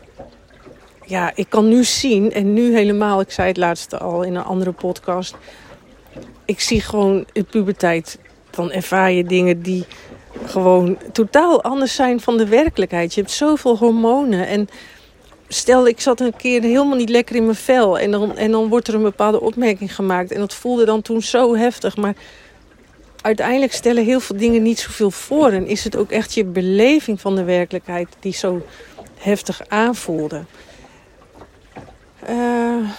ja, 1.06 1.32
ik 1.34 1.46
kan 1.48 1.68
nu 1.68 1.84
zien, 1.84 2.32
en 2.32 2.52
nu 2.52 2.74
helemaal, 2.74 3.20
ik 3.20 3.30
zei 3.30 3.48
het 3.48 3.56
laatst 3.56 4.00
al 4.00 4.22
in 4.22 4.34
een 4.34 4.44
andere 4.44 4.72
podcast. 4.72 5.36
Ik 6.44 6.60
zie 6.60 6.80
gewoon 6.80 7.26
in 7.32 7.44
puberteit, 7.44 8.18
dan 8.50 8.72
ervaar 8.72 9.12
je 9.12 9.24
dingen 9.24 9.62
die 9.62 9.86
gewoon 10.44 10.98
totaal 11.12 11.62
anders 11.62 11.94
zijn 11.94 12.20
van 12.20 12.36
de 12.36 12.46
werkelijkheid. 12.46 13.14
Je 13.14 13.20
hebt 13.20 13.32
zoveel 13.32 13.76
hormonen 13.76 14.46
en 14.46 14.68
stel 15.48 15.86
ik 15.86 16.00
zat 16.00 16.20
een 16.20 16.36
keer 16.36 16.62
helemaal 16.62 16.96
niet 16.96 17.08
lekker 17.08 17.36
in 17.36 17.44
mijn 17.44 17.56
vel 17.56 17.98
en 17.98 18.10
dan, 18.10 18.36
en 18.36 18.50
dan 18.50 18.68
wordt 18.68 18.88
er 18.88 18.94
een 18.94 19.02
bepaalde 19.02 19.40
opmerking 19.40 19.94
gemaakt 19.94 20.32
en 20.32 20.40
dat 20.40 20.54
voelde 20.54 20.84
dan 20.84 21.02
toen 21.02 21.22
zo 21.22 21.56
heftig. 21.56 21.96
Maar 21.96 22.14
uiteindelijk 23.20 23.72
stellen 23.72 24.04
heel 24.04 24.20
veel 24.20 24.36
dingen 24.36 24.62
niet 24.62 24.78
zoveel 24.78 25.10
voor 25.10 25.50
en 25.50 25.66
is 25.66 25.84
het 25.84 25.96
ook 25.96 26.10
echt 26.10 26.34
je 26.34 26.44
beleving 26.44 27.20
van 27.20 27.34
de 27.36 27.44
werkelijkheid 27.44 28.08
die 28.20 28.32
zo 28.32 28.66
heftig 29.16 29.60
aanvoelde. 29.68 30.44
Uh, 32.30 32.90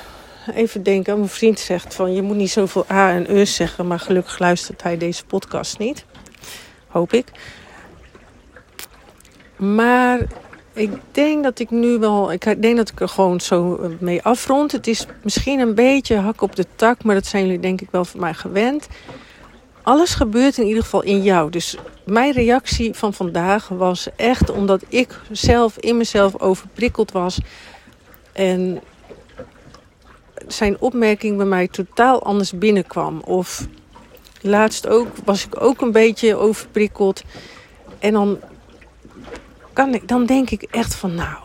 even 0.55 0.83
denken, 0.83 1.17
mijn 1.17 1.29
vriend 1.29 1.59
zegt 1.59 1.95
van 1.95 2.13
je 2.13 2.21
moet 2.21 2.35
niet 2.35 2.49
zoveel 2.49 2.85
A 2.91 3.11
en 3.11 3.37
E 3.37 3.45
zeggen, 3.45 3.87
maar 3.87 3.99
gelukkig 3.99 4.39
luistert 4.39 4.83
hij 4.83 4.97
deze 4.97 5.25
podcast 5.25 5.77
niet. 5.77 6.05
Hoop 6.87 7.13
ik. 7.13 7.25
Maar 9.55 10.19
ik 10.73 10.91
denk 11.11 11.43
dat 11.43 11.59
ik 11.59 11.69
nu 11.69 11.97
wel. 11.97 12.31
Ik 12.31 12.61
denk 12.61 12.77
dat 12.77 12.89
ik 12.89 12.99
er 12.99 13.09
gewoon 13.09 13.41
zo 13.41 13.79
mee 13.99 14.23
afrond. 14.23 14.71
Het 14.71 14.87
is 14.87 15.05
misschien 15.23 15.59
een 15.59 15.75
beetje 15.75 16.15
hak 16.15 16.41
op 16.41 16.55
de 16.55 16.65
tak, 16.75 17.03
maar 17.03 17.15
dat 17.15 17.25
zijn 17.25 17.45
jullie 17.45 17.59
denk 17.59 17.81
ik 17.81 17.87
wel 17.91 18.05
van 18.05 18.19
mij 18.19 18.33
gewend. 18.33 18.87
Alles 19.81 20.13
gebeurt 20.13 20.57
in 20.57 20.65
ieder 20.65 20.83
geval 20.83 21.03
in 21.03 21.23
jou. 21.23 21.49
Dus 21.49 21.77
mijn 22.05 22.33
reactie 22.33 22.93
van 22.93 23.13
vandaag 23.13 23.67
was 23.67 24.07
echt 24.15 24.51
omdat 24.51 24.83
ik 24.87 25.19
zelf 25.31 25.77
in 25.77 25.97
mezelf 25.97 26.39
overprikkeld 26.39 27.11
was. 27.11 27.39
En 28.33 28.81
zijn 30.47 30.79
opmerking 30.79 31.37
bij 31.37 31.45
mij 31.45 31.67
totaal 31.67 32.23
anders 32.23 32.51
binnenkwam. 32.51 33.19
Of 33.19 33.67
laatst 34.41 34.87
ook 34.87 35.07
was 35.23 35.45
ik 35.45 35.61
ook 35.61 35.81
een 35.81 35.91
beetje 35.91 36.35
overprikkeld. 36.35 37.23
En 37.99 38.13
dan, 38.13 38.39
kan 39.73 39.93
ik, 39.93 40.07
dan 40.07 40.25
denk 40.25 40.49
ik 40.49 40.63
echt 40.63 40.95
van 40.95 41.15
nou, 41.15 41.37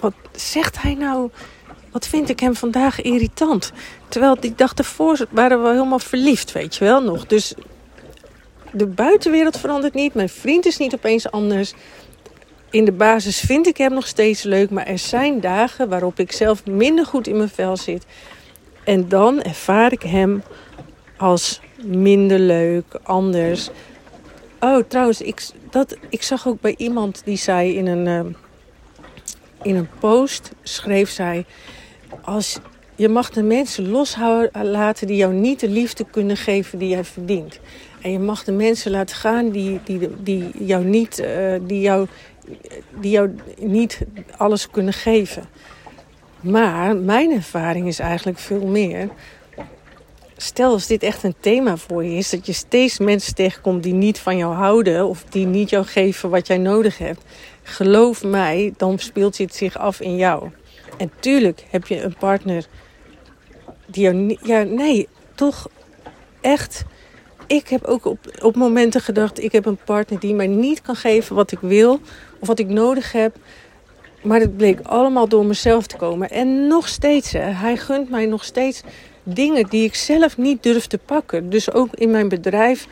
wat 0.00 0.14
zegt 0.32 0.82
hij 0.82 0.94
nou? 0.94 1.30
Wat 1.90 2.06
vind 2.06 2.28
ik 2.28 2.40
hem 2.40 2.54
vandaag 2.54 3.02
irritant? 3.02 3.72
Terwijl 4.08 4.40
die 4.40 4.54
dag 4.54 4.74
ervoor 4.74 5.26
waren 5.30 5.62
we 5.62 5.68
helemaal 5.68 5.98
verliefd, 5.98 6.52
weet 6.52 6.76
je 6.76 6.84
wel 6.84 7.02
nog. 7.02 7.26
Dus 7.26 7.54
de 8.72 8.86
buitenwereld 8.86 9.58
verandert 9.58 9.94
niet. 9.94 10.14
Mijn 10.14 10.28
vriend 10.28 10.66
is 10.66 10.76
niet 10.76 10.94
opeens 10.94 11.30
anders. 11.30 11.74
In 12.70 12.84
de 12.84 12.92
basis 12.92 13.40
vind 13.40 13.66
ik 13.66 13.76
hem 13.76 13.92
nog 13.92 14.06
steeds 14.06 14.42
leuk. 14.42 14.70
Maar 14.70 14.86
er 14.86 14.98
zijn 14.98 15.40
dagen 15.40 15.88
waarop 15.88 16.18
ik 16.18 16.32
zelf 16.32 16.66
minder 16.66 17.06
goed 17.06 17.26
in 17.26 17.36
mijn 17.36 17.48
vel 17.48 17.76
zit. 17.76 18.06
En 18.84 19.08
dan 19.08 19.42
ervaar 19.42 19.92
ik 19.92 20.02
hem 20.02 20.42
als 21.16 21.60
minder 21.82 22.38
leuk, 22.38 22.98
anders. 23.02 23.70
Oh, 24.60 24.82
trouwens, 24.88 25.20
ik, 25.20 25.46
dat, 25.70 25.96
ik 26.08 26.22
zag 26.22 26.48
ook 26.48 26.60
bij 26.60 26.74
iemand 26.76 27.22
die 27.24 27.36
zei 27.36 27.76
in 27.76 27.86
een, 27.86 28.06
uh, 28.06 28.34
in 29.62 29.76
een 29.76 29.88
post, 29.98 30.52
schreef 30.62 31.10
zij... 31.10 31.44
Als, 32.22 32.58
je 32.94 33.08
mag 33.08 33.30
de 33.30 33.42
mensen 33.42 33.88
loslaten 33.88 35.06
die 35.06 35.16
jou 35.16 35.32
niet 35.32 35.60
de 35.60 35.68
liefde 35.68 36.04
kunnen 36.10 36.36
geven 36.36 36.78
die 36.78 36.88
jij 36.88 37.04
verdient. 37.04 37.60
En 38.00 38.12
je 38.12 38.18
mag 38.18 38.44
de 38.44 38.52
mensen 38.52 38.90
laten 38.90 39.16
gaan 39.16 39.50
die, 39.50 39.80
die, 39.84 40.08
die, 40.22 40.50
jou, 40.64 40.84
niet, 40.84 41.18
uh, 41.18 41.54
die, 41.62 41.80
jou, 41.80 42.06
die 43.00 43.10
jou 43.10 43.34
niet 43.58 44.00
alles 44.36 44.70
kunnen 44.70 44.92
geven. 44.92 45.44
Maar 46.40 46.96
mijn 46.96 47.30
ervaring 47.30 47.86
is 47.86 47.98
eigenlijk 47.98 48.38
veel 48.38 48.66
meer. 48.66 49.08
Stel 50.36 50.72
als 50.72 50.86
dit 50.86 51.02
echt 51.02 51.22
een 51.22 51.34
thema 51.40 51.76
voor 51.76 52.04
je 52.04 52.16
is, 52.16 52.30
dat 52.30 52.46
je 52.46 52.52
steeds 52.52 52.98
mensen 52.98 53.34
tegenkomt 53.34 53.82
die 53.82 53.92
niet 53.92 54.18
van 54.18 54.36
jou 54.36 54.54
houden 54.54 55.06
of 55.06 55.24
die 55.24 55.46
niet 55.46 55.70
jou 55.70 55.84
geven 55.84 56.30
wat 56.30 56.46
jij 56.46 56.58
nodig 56.58 56.98
hebt. 56.98 57.22
Geloof 57.62 58.24
mij, 58.24 58.74
dan 58.76 58.98
speelt 58.98 59.38
het 59.38 59.54
zich 59.54 59.78
af 59.78 60.00
in 60.00 60.16
jou. 60.16 60.50
En 60.98 61.10
tuurlijk 61.20 61.64
heb 61.70 61.86
je 61.86 62.02
een 62.02 62.16
partner 62.18 62.66
die 63.86 64.02
jou 64.02 64.14
niet. 64.14 64.40
Ja, 64.42 64.62
nee, 64.62 65.08
toch 65.34 65.68
echt. 66.40 66.84
Ik 67.46 67.68
heb 67.68 67.84
ook 67.84 68.04
op, 68.04 68.18
op 68.42 68.56
momenten 68.56 69.00
gedacht: 69.00 69.42
ik 69.42 69.52
heb 69.52 69.66
een 69.66 69.78
partner 69.84 70.20
die 70.20 70.34
mij 70.34 70.46
niet 70.46 70.82
kan 70.82 70.96
geven 70.96 71.36
wat 71.36 71.52
ik 71.52 71.58
wil 71.60 72.00
of 72.38 72.46
wat 72.46 72.58
ik 72.58 72.68
nodig 72.68 73.12
heb. 73.12 73.36
Maar 74.22 74.40
het 74.40 74.56
bleek 74.56 74.80
allemaal 74.82 75.28
door 75.28 75.46
mezelf 75.46 75.86
te 75.86 75.96
komen. 75.96 76.30
En 76.30 76.66
nog 76.66 76.88
steeds, 76.88 77.32
hij 77.32 77.76
gunt 77.76 78.10
mij 78.10 78.26
nog 78.26 78.44
steeds 78.44 78.82
dingen 79.28 79.66
die 79.68 79.84
ik 79.84 79.94
zelf 79.94 80.36
niet 80.36 80.62
durf 80.62 80.86
te 80.86 80.98
pakken. 80.98 81.50
Dus 81.50 81.72
ook 81.72 81.94
in 81.94 82.10
mijn 82.10 82.28
bedrijf, 82.28 82.86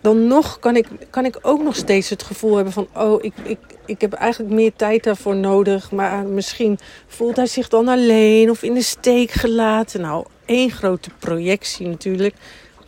dan 0.00 0.26
nog 0.26 0.58
kan 0.58 0.76
ik, 0.76 0.86
kan 1.10 1.24
ik 1.24 1.38
ook 1.42 1.62
nog 1.62 1.76
steeds 1.76 2.10
het 2.10 2.22
gevoel 2.22 2.54
hebben 2.54 2.72
van... 2.72 2.88
oh, 2.94 3.24
ik, 3.24 3.32
ik, 3.42 3.58
ik 3.86 4.00
heb 4.00 4.12
eigenlijk 4.12 4.54
meer 4.54 4.72
tijd 4.76 5.04
daarvoor 5.04 5.36
nodig. 5.36 5.90
Maar 5.90 6.26
misschien 6.26 6.78
voelt 7.06 7.36
hij 7.36 7.46
zich 7.46 7.68
dan 7.68 7.88
alleen 7.88 8.50
of 8.50 8.62
in 8.62 8.74
de 8.74 8.82
steek 8.82 9.30
gelaten. 9.30 10.00
Nou, 10.00 10.24
één 10.44 10.70
grote 10.70 11.10
projectie 11.18 11.86
natuurlijk. 11.86 12.34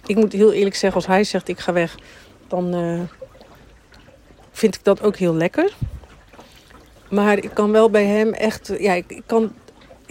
Ik 0.06 0.16
moet 0.16 0.32
heel 0.32 0.52
eerlijk 0.52 0.76
zeggen, 0.76 1.00
als 1.00 1.08
hij 1.08 1.24
zegt 1.24 1.48
ik 1.48 1.58
ga 1.58 1.72
weg... 1.72 1.94
dan 2.48 2.74
uh, 2.74 3.00
vind 4.52 4.74
ik 4.74 4.84
dat 4.84 5.02
ook 5.02 5.16
heel 5.16 5.34
lekker. 5.34 5.72
Maar 7.10 7.38
ik 7.38 7.50
kan 7.54 7.72
wel 7.72 7.90
bij 7.90 8.04
hem 8.04 8.32
echt. 8.32 8.72
Ja, 8.78 8.92
ik 8.92 9.22
kan. 9.26 9.52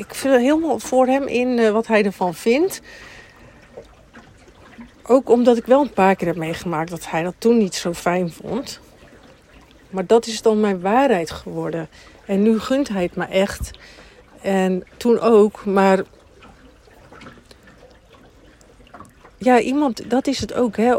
Ik 0.02 0.16
vul 0.16 0.38
helemaal 0.38 0.80
voor 0.80 1.08
hem 1.08 1.28
in 1.28 1.48
uh, 1.48 1.70
wat 1.70 1.88
hij 1.88 2.06
ervan 2.06 2.34
vindt. 2.34 2.82
Ook 5.04 5.30
omdat 5.30 5.58
ik 5.58 5.66
wel 5.66 5.82
een 5.82 5.94
paar 5.94 6.16
keer 6.16 6.28
heb 6.28 6.36
meegemaakt 6.36 6.90
dat 6.90 7.10
hij 7.10 7.24
dat 7.24 7.34
toen 7.38 7.58
niet 7.58 7.76
zo 7.76 7.94
fijn 7.94 8.32
vond. 8.32 8.80
Maar 9.90 10.06
dat 10.06 10.26
is 10.26 10.42
dan 10.42 10.60
mijn 10.60 10.82
waarheid 10.82 11.32
geworden. 11.32 11.90
En 12.26 12.42
nu 12.42 12.60
gunt 12.60 12.88
hij 12.88 13.04
het 13.04 13.16
me 13.16 13.26
echt. 13.26 13.72
En 14.42 14.84
toen 14.98 15.20
ook. 15.20 15.66
Maar 15.66 16.04
ja, 19.44 19.60
iemand, 19.60 20.10
dat 20.10 20.28
is 20.28 20.40
het 20.40 20.54
ook. 20.54 20.78
Hè. 20.78 20.96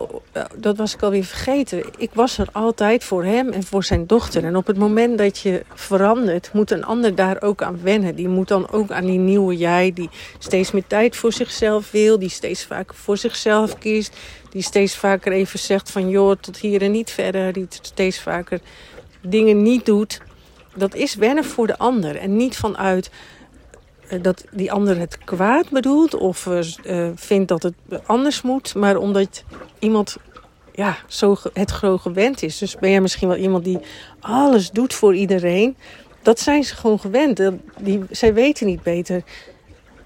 Dat 0.57 0.77
was 0.77 0.95
ik 0.95 1.03
alweer 1.03 1.25
vergeten. 1.25 1.85
Ik 1.99 2.11
was 2.13 2.39
er 2.39 2.49
altijd 2.53 3.05
voor 3.05 3.25
hem 3.25 3.49
en 3.49 3.63
voor 3.63 3.85
zijn 3.85 4.07
dochter. 4.07 4.45
En 4.45 4.57
op 4.57 4.67
het 4.67 4.79
moment 4.79 5.19
dat 5.19 5.39
je 5.39 5.65
verandert, 5.75 6.51
moet 6.53 6.71
een 6.71 6.85
ander 6.85 7.15
daar 7.15 7.43
ook 7.43 7.63
aan 7.63 7.83
wennen. 7.83 8.15
Die 8.15 8.29
moet 8.29 8.49
dan 8.49 8.71
ook 8.71 8.91
aan 8.91 9.05
die 9.05 9.19
nieuwe 9.19 9.57
jij, 9.57 9.93
die 9.95 10.11
steeds 10.39 10.71
meer 10.71 10.87
tijd 10.87 11.17
voor 11.17 11.33
zichzelf 11.33 11.91
wil, 11.91 12.19
die 12.19 12.29
steeds 12.29 12.65
vaker 12.65 12.95
voor 12.95 13.17
zichzelf 13.17 13.79
kiest, 13.79 14.17
die 14.51 14.63
steeds 14.63 14.97
vaker 14.97 15.33
even 15.33 15.59
zegt 15.59 15.91
van 15.91 16.09
joh, 16.09 16.37
tot 16.41 16.57
hier 16.57 16.83
en 16.83 16.91
niet 16.91 17.11
verder, 17.11 17.53
die 17.53 17.67
steeds 17.69 18.21
vaker 18.21 18.61
dingen 19.21 19.63
niet 19.63 19.87
doet. 19.87 20.21
Dat 20.75 20.95
is 20.95 21.15
wennen 21.15 21.45
voor 21.45 21.67
de 21.67 21.79
ander 21.79 22.17
en 22.17 22.37
niet 22.37 22.57
vanuit 22.57 23.07
eh, 23.07 23.13
dat 24.21 24.45
die 24.51 24.73
ander 24.73 24.99
het 24.99 25.19
kwaad 25.25 25.71
bedoelt 25.71 26.15
of 26.15 26.47
uh, 26.47 27.09
vindt 27.15 27.49
dat 27.49 27.63
het 27.63 27.75
anders 28.07 28.43
moet, 28.43 28.75
maar 28.75 28.97
omdat 28.97 29.45
iemand 29.79 30.17
ja, 30.75 30.97
zo 31.07 31.37
het 31.53 31.73
gewoon 31.73 32.01
gewend 32.01 32.43
is. 32.43 32.59
Dus 32.59 32.77
ben 32.77 32.91
jij 32.91 33.01
misschien 33.01 33.29
wel 33.29 33.37
iemand 33.37 33.65
die 33.65 33.79
alles 34.21 34.71
doet 34.71 34.95
voor 34.95 35.15
iedereen. 35.15 35.77
Dat 36.23 36.41
zijn 36.41 36.65
ze 36.65 36.77
gewoon 36.77 37.01
gewend. 37.01 37.41
Die, 37.81 38.01
zij 38.11 38.35
weten 38.35 38.67
niet 38.67 38.83
beter. 38.83 39.23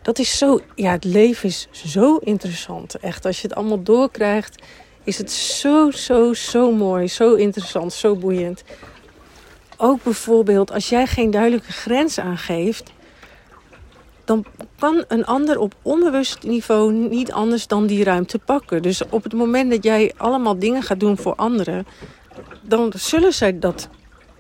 Dat 0.03 0.19
is 0.19 0.39
zo, 0.39 0.61
ja, 0.75 0.91
het 0.91 1.05
leven 1.05 1.49
is 1.49 1.69
zo 1.71 2.17
interessant. 2.17 2.95
Echt, 2.95 3.25
als 3.25 3.41
je 3.41 3.49
het 3.49 3.57
allemaal 3.57 3.83
doorkrijgt, 3.83 4.63
is 5.05 5.19
het 5.19 5.33
zo, 5.33 5.91
zo, 5.91 6.33
zo 6.33 6.73
mooi, 6.73 7.09
zo 7.09 7.35
interessant, 7.35 7.93
zo 7.93 8.17
boeiend. 8.17 8.63
Ook 9.77 10.03
bijvoorbeeld 10.03 10.73
als 10.73 10.89
jij 10.89 11.07
geen 11.07 11.31
duidelijke 11.31 11.73
grens 11.73 12.19
aangeeft, 12.19 12.93
dan 14.27 14.45
kan 14.79 15.05
een 15.09 15.25
ander 15.25 15.59
op 15.59 15.75
onbewust 15.83 16.43
niveau 16.43 16.93
niet 16.93 17.33
anders 17.33 17.67
dan 17.67 17.87
die 17.87 18.05
ruimte 18.05 18.39
pakken. 18.39 18.83
Dus 18.83 19.09
op 19.09 19.23
het 19.23 19.33
moment 19.33 19.71
dat 19.71 19.85
jij 19.85 20.13
allemaal 20.17 20.59
dingen 20.59 20.83
gaat 20.83 21.01
doen 21.01 21.17
voor 21.17 21.35
anderen, 21.35 21.87
dan 22.63 22.93
zullen 22.97 23.33
zij 23.33 23.59
dat. 23.59 23.89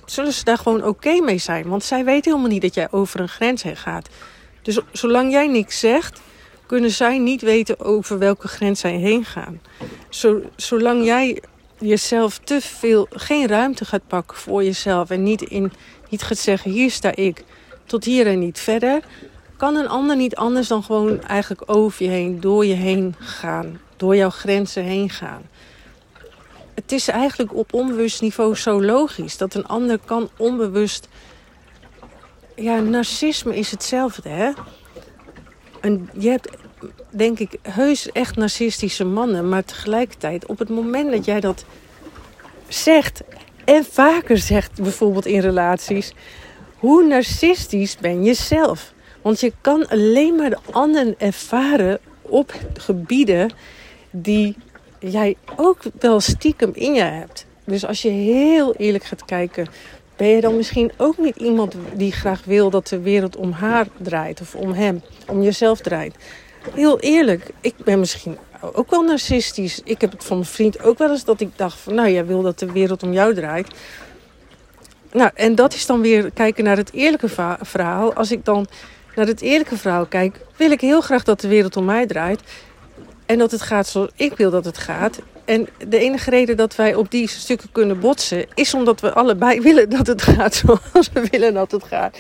Zullen 0.05 0.33
ze 0.33 0.45
daar 0.45 0.59
gewoon 0.59 0.85
oké 0.85 1.21
mee 1.21 1.39
zijn? 1.39 1.69
Want 1.69 1.85
zij 1.85 2.05
weten 2.05 2.31
helemaal 2.31 2.53
niet 2.53 2.63
dat 2.63 2.75
jij 2.75 2.89
over 2.91 3.21
een 3.21 3.29
grens 3.29 3.63
heen 3.63 3.77
gaat. 3.77 4.09
Dus 4.63 4.79
zolang 4.93 5.31
jij 5.33 5.47
niks 5.47 5.81
zegt, 5.81 6.21
kunnen 6.67 6.91
zij 6.91 7.19
niet 7.19 7.43
weten 7.43 7.81
over 7.81 8.19
welke 8.19 8.49
grens 8.49 8.81
zij 8.81 8.97
heen 8.97 9.25
gaan. 9.25 9.61
zolang 10.57 11.05
jij 11.05 11.43
jezelf 11.79 12.39
te 12.39 12.61
veel, 12.61 13.07
geen 13.11 13.47
ruimte 13.47 13.85
gaat 13.85 14.07
pakken 14.07 14.37
voor 14.37 14.65
jezelf 14.65 15.11
en 15.11 15.23
niet, 15.23 15.43
in, 15.43 15.73
niet 16.09 16.23
gaat 16.23 16.39
zeggen: 16.39 16.71
hier 16.71 16.91
sta 16.91 17.15
ik, 17.15 17.45
tot 17.85 18.05
hier 18.05 18.27
en 18.27 18.39
niet 18.39 18.61
verder 18.61 19.03
kan 19.57 19.77
een 19.77 19.89
ander 19.89 20.17
niet 20.17 20.37
anders 20.37 20.69
dan 20.69 20.83
gewoon 20.83 21.23
eigenlijk 21.23 21.63
over 21.67 22.05
je 22.05 22.11
heen, 22.11 22.41
door 22.41 22.67
je 22.67 22.75
heen 22.75 23.15
gaan. 23.19 23.81
Door 23.97 24.17
jouw 24.17 24.31
grenzen 24.31 24.83
heen 24.83 25.11
gaan. 25.11 25.43
Het 26.75 26.93
is 26.93 27.09
eigenlijk 27.09 27.55
op 27.55 27.73
onbewust 27.73 28.21
niveau 28.21 28.57
zo 28.57 28.83
logisch 28.83 29.37
dat 29.37 29.55
een 29.55 29.67
ander 29.67 29.99
kan 30.05 30.31
onbewust. 30.37 31.09
Ja, 32.55 32.81
narcisme 32.81 33.57
is 33.57 33.71
hetzelfde, 33.71 34.29
hè? 34.29 34.51
En 35.81 36.11
je 36.19 36.29
hebt, 36.29 36.49
denk 37.11 37.39
ik, 37.39 37.59
heus 37.63 38.13
echt 38.13 38.37
narcistische 38.37 39.05
mannen, 39.05 39.49
maar 39.49 39.65
tegelijkertijd, 39.65 40.47
op 40.47 40.59
het 40.59 40.69
moment 40.69 41.11
dat 41.11 41.25
jij 41.25 41.41
dat 41.41 41.65
zegt 42.69 43.23
en 43.65 43.85
vaker 43.85 44.39
zegt, 44.39 44.83
bijvoorbeeld 44.83 45.27
in 45.27 45.41
relaties, 45.41 46.13
hoe 46.79 47.07
narcistisch 47.07 47.97
ben 47.97 48.25
je 48.25 48.35
zelf? 48.35 48.95
Want 49.27 49.41
je 49.41 49.53
kan 49.61 49.89
alleen 49.89 50.35
maar 50.35 50.51
de 50.51 50.59
ander 50.71 51.15
ervaren 51.19 51.99
op 52.23 52.53
gebieden 52.79 53.53
die 54.11 54.57
jij 54.99 55.37
ook 55.57 55.83
wel 55.99 56.21
stiekem 56.21 56.71
in 56.75 56.95
je 56.95 57.03
hebt. 57.03 57.47
Dus 57.65 57.87
als 57.87 58.03
je 58.03 58.09
heel 58.09 58.75
eerlijk 58.75 59.05
gaat 59.05 59.25
kijken, 59.25 59.67
ben 60.17 60.29
je 60.29 60.41
dan 60.41 60.57
misschien 60.57 60.93
ook 60.97 61.19
niet 61.19 61.37
iemand 61.37 61.75
die 61.95 62.13
graag 62.13 62.45
wil 62.45 62.71
dat 62.71 62.89
de 62.89 63.01
wereld 63.01 63.37
om 63.37 63.53
haar 63.53 63.87
draait 63.97 64.41
of 64.41 64.55
om 64.55 64.73
hem, 64.73 65.03
om 65.29 65.43
jezelf 65.43 65.81
draait. 65.81 66.15
Heel 66.75 67.01
eerlijk, 67.01 67.51
ik 67.61 67.75
ben 67.85 67.99
misschien 67.99 68.39
ook 68.61 68.91
wel 68.91 69.03
narcistisch. 69.03 69.81
Ik 69.85 70.01
heb 70.01 70.13
het 70.13 70.25
van 70.25 70.37
mijn 70.37 70.49
vriend 70.49 70.83
ook 70.83 70.99
wel 70.99 71.11
eens 71.11 71.25
dat 71.25 71.41
ik 71.41 71.51
dacht 71.57 71.79
van, 71.79 71.95
nou 71.95 72.11
jij 72.11 72.27
wil 72.27 72.43
dat 72.43 72.59
de 72.59 72.73
wereld 72.73 73.03
om 73.03 73.13
jou 73.13 73.35
draait. 73.35 73.69
Nou, 75.13 75.31
en 75.35 75.55
dat 75.55 75.75
is 75.75 75.87
dan 75.87 76.01
weer 76.01 76.31
kijken 76.31 76.65
naar 76.65 76.77
het 76.77 76.93
eerlijke 76.93 77.29
verhaal. 77.61 78.15
Als 78.15 78.31
ik 78.31 78.45
dan 78.45 78.67
naar 79.17 79.27
het 79.27 79.41
eerlijke 79.41 79.77
verhaal 79.77 80.07
kijk, 80.07 80.41
wil 80.57 80.71
ik 80.71 80.81
heel 80.81 81.01
graag 81.01 81.23
dat 81.23 81.41
de 81.41 81.49
wereld 81.49 81.77
om 81.77 81.85
mij 81.85 82.07
draait. 82.07 82.41
En 83.27 83.39
dat 83.39 83.51
het 83.51 83.63
gaat 83.63 83.87
zoals 83.87 84.11
ik 84.15 84.37
wil 84.37 84.51
dat 84.51 84.65
het 84.65 84.79
gaat. 84.79 85.21
En 85.45 85.69
de 85.89 85.99
enige 85.99 86.31
reden 86.31 86.57
dat 86.57 86.77
wij 86.77 86.95
op 86.95 87.11
die 87.11 87.29
stukken 87.29 87.69
kunnen 87.73 88.01
botsen, 88.01 88.47
is 88.55 88.75
omdat 88.75 89.01
we 89.01 89.13
allebei 89.13 89.61
willen 89.61 89.91
dat 89.91 90.07
het 90.07 90.23
gaat 90.23 90.55
zoals 90.65 91.11
we 91.13 91.27
willen 91.31 91.55
dat 91.55 91.71
het 91.71 91.85
gaat. 91.85 92.19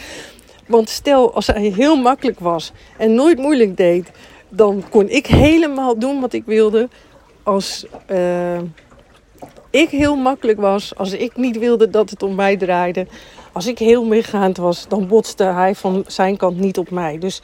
Want 0.66 0.88
stel, 0.88 1.34
als 1.34 1.46
hij 1.46 1.72
heel 1.76 1.96
makkelijk 1.96 2.40
was 2.40 2.72
en 2.96 3.14
nooit 3.14 3.38
moeilijk 3.38 3.76
deed, 3.76 4.10
dan 4.48 4.84
kon 4.90 5.08
ik 5.08 5.26
helemaal 5.26 5.98
doen 5.98 6.20
wat 6.20 6.32
ik 6.32 6.44
wilde. 6.46 6.88
Als 7.42 7.86
uh, 8.10 8.58
ik 9.70 9.90
heel 9.90 10.16
makkelijk 10.16 10.60
was, 10.60 10.96
als 10.96 11.12
ik 11.12 11.36
niet 11.36 11.58
wilde 11.58 11.90
dat 11.90 12.10
het 12.10 12.22
om 12.22 12.34
mij 12.34 12.56
draaide, 12.56 13.06
als 13.56 13.66
ik 13.66 13.78
heel 13.78 14.04
meegaand 14.04 14.56
was, 14.56 14.88
dan 14.88 15.06
botste 15.06 15.44
hij 15.44 15.74
van 15.74 16.04
zijn 16.06 16.36
kant 16.36 16.58
niet 16.58 16.78
op 16.78 16.90
mij. 16.90 17.18
Dus 17.18 17.42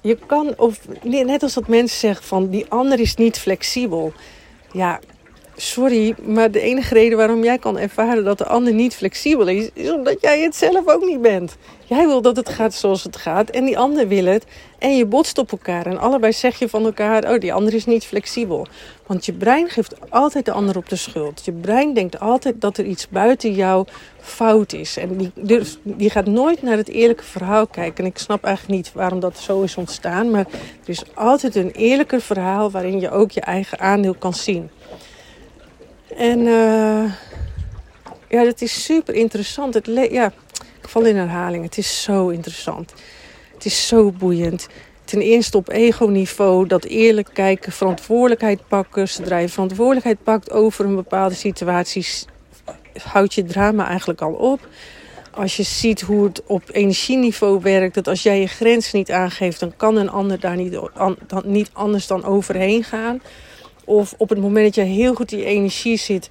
je 0.00 0.18
kan, 0.26 0.54
of 0.56 0.80
net 1.02 1.42
als 1.42 1.54
dat 1.54 1.68
mensen 1.68 1.98
zeggen 1.98 2.26
van 2.26 2.48
die 2.50 2.66
ander 2.68 3.00
is 3.00 3.14
niet 3.14 3.38
flexibel. 3.38 4.12
Ja, 4.72 5.00
sorry, 5.56 6.14
maar 6.24 6.50
de 6.50 6.60
enige 6.60 6.94
reden 6.94 7.18
waarom 7.18 7.44
jij 7.44 7.58
kan 7.58 7.78
ervaren 7.78 8.24
dat 8.24 8.38
de 8.38 8.46
ander 8.46 8.72
niet 8.72 8.94
flexibel 8.94 9.46
is, 9.46 9.68
is 9.72 9.90
omdat 9.90 10.20
jij 10.20 10.40
het 10.40 10.56
zelf 10.56 10.88
ook 10.88 11.04
niet 11.04 11.22
bent. 11.22 11.56
Jij 11.84 12.06
wil 12.06 12.22
dat 12.22 12.36
het 12.36 12.48
gaat 12.48 12.74
zoals 12.74 13.04
het 13.04 13.16
gaat 13.16 13.50
en 13.50 13.64
die 13.64 13.78
ander 13.78 14.08
wil 14.08 14.24
het. 14.24 14.44
En 14.78 14.96
je 14.96 15.06
botst 15.06 15.38
op 15.38 15.52
elkaar 15.52 15.86
en 15.86 15.98
allebei 15.98 16.32
zeg 16.32 16.58
je 16.58 16.68
van 16.68 16.84
elkaar, 16.84 17.32
oh 17.32 17.40
die 17.40 17.52
ander 17.52 17.74
is 17.74 17.84
niet 17.84 18.04
flexibel. 18.04 18.66
Want 19.06 19.26
je 19.26 19.32
brein 19.32 19.68
geeft 19.68 19.94
altijd 20.10 20.44
de 20.44 20.52
ander 20.52 20.76
op 20.76 20.88
de 20.88 20.96
schuld. 20.96 21.44
Je 21.44 21.52
brein 21.52 21.94
denkt 21.94 22.20
altijd 22.20 22.60
dat 22.60 22.78
er 22.78 22.84
iets 22.84 23.08
buiten 23.08 23.54
jou 23.54 23.86
fout 24.20 24.72
is. 24.72 24.96
En 24.96 25.16
die, 25.16 25.30
durft, 25.34 25.78
die 25.82 26.10
gaat 26.10 26.26
nooit 26.26 26.62
naar 26.62 26.76
het 26.76 26.88
eerlijke 26.88 27.24
verhaal 27.24 27.66
kijken. 27.66 28.04
En 28.04 28.10
ik 28.10 28.18
snap 28.18 28.44
eigenlijk 28.44 28.76
niet 28.76 28.92
waarom 28.92 29.20
dat 29.20 29.38
zo 29.38 29.62
is 29.62 29.76
ontstaan. 29.76 30.30
Maar 30.30 30.46
er 30.82 30.88
is 30.88 31.02
altijd 31.14 31.54
een 31.54 31.70
eerlijker 31.70 32.20
verhaal 32.20 32.70
waarin 32.70 33.00
je 33.00 33.10
ook 33.10 33.30
je 33.30 33.40
eigen 33.40 33.78
aandeel 33.78 34.14
kan 34.14 34.34
zien. 34.34 34.70
En 36.16 36.38
uh, 36.38 37.12
ja, 38.28 38.44
dat 38.44 38.60
is 38.60 38.84
super 38.84 39.14
interessant. 39.14 39.74
Het 39.74 39.86
ja, 40.10 40.32
ik 40.82 40.88
val 40.88 41.04
in 41.04 41.16
herhaling. 41.16 41.64
Het 41.64 41.78
is 41.78 42.02
zo 42.02 42.28
interessant. 42.28 42.92
Het 43.54 43.64
is 43.64 43.86
zo 43.86 44.12
boeiend. 44.12 44.66
Ten 45.04 45.20
eerste 45.20 45.56
op 45.56 45.68
ego-niveau, 45.68 46.66
dat 46.66 46.84
eerlijk 46.84 47.28
kijken, 47.32 47.72
verantwoordelijkheid 47.72 48.60
pakken. 48.68 49.08
Zodra 49.08 49.38
je 49.38 49.48
verantwoordelijkheid 49.48 50.22
pakt 50.22 50.50
over 50.50 50.84
een 50.84 50.94
bepaalde 50.94 51.34
situatie, 51.34 52.06
houdt 53.02 53.34
je 53.34 53.44
drama 53.44 53.86
eigenlijk 53.88 54.20
al 54.20 54.32
op. 54.32 54.68
Als 55.30 55.56
je 55.56 55.62
ziet 55.62 56.00
hoe 56.00 56.24
het 56.24 56.42
op 56.46 56.62
energieniveau 56.72 57.60
werkt, 57.62 57.94
dat 57.94 58.08
als 58.08 58.22
jij 58.22 58.40
je 58.40 58.46
grens 58.46 58.92
niet 58.92 59.10
aangeeft, 59.10 59.60
dan 59.60 59.76
kan 59.76 59.96
een 59.96 60.10
ander 60.10 60.40
daar 60.40 60.56
niet, 60.56 60.78
dan, 61.26 61.42
niet 61.44 61.70
anders 61.72 62.06
dan 62.06 62.24
overheen 62.24 62.84
gaan. 62.84 63.20
Of 63.86 64.14
op 64.16 64.28
het 64.28 64.38
moment 64.40 64.64
dat 64.64 64.74
je 64.74 64.92
heel 64.92 65.14
goed 65.14 65.30
je 65.30 65.44
energie 65.44 65.96
zit, 65.96 66.28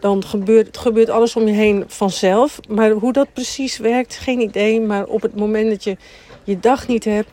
dan 0.00 0.24
gebeurt, 0.24 0.76
gebeurt 0.76 1.10
alles 1.10 1.36
om 1.36 1.46
je 1.46 1.52
heen 1.52 1.84
vanzelf. 1.86 2.60
Maar 2.68 2.90
hoe 2.90 3.12
dat 3.12 3.32
precies 3.32 3.78
werkt, 3.78 4.16
geen 4.16 4.40
idee. 4.40 4.80
Maar 4.80 5.06
op 5.06 5.22
het 5.22 5.36
moment 5.36 5.70
dat 5.70 5.84
je 5.84 5.96
je 6.44 6.58
dag 6.60 6.88
niet 6.88 7.04
hebt. 7.04 7.30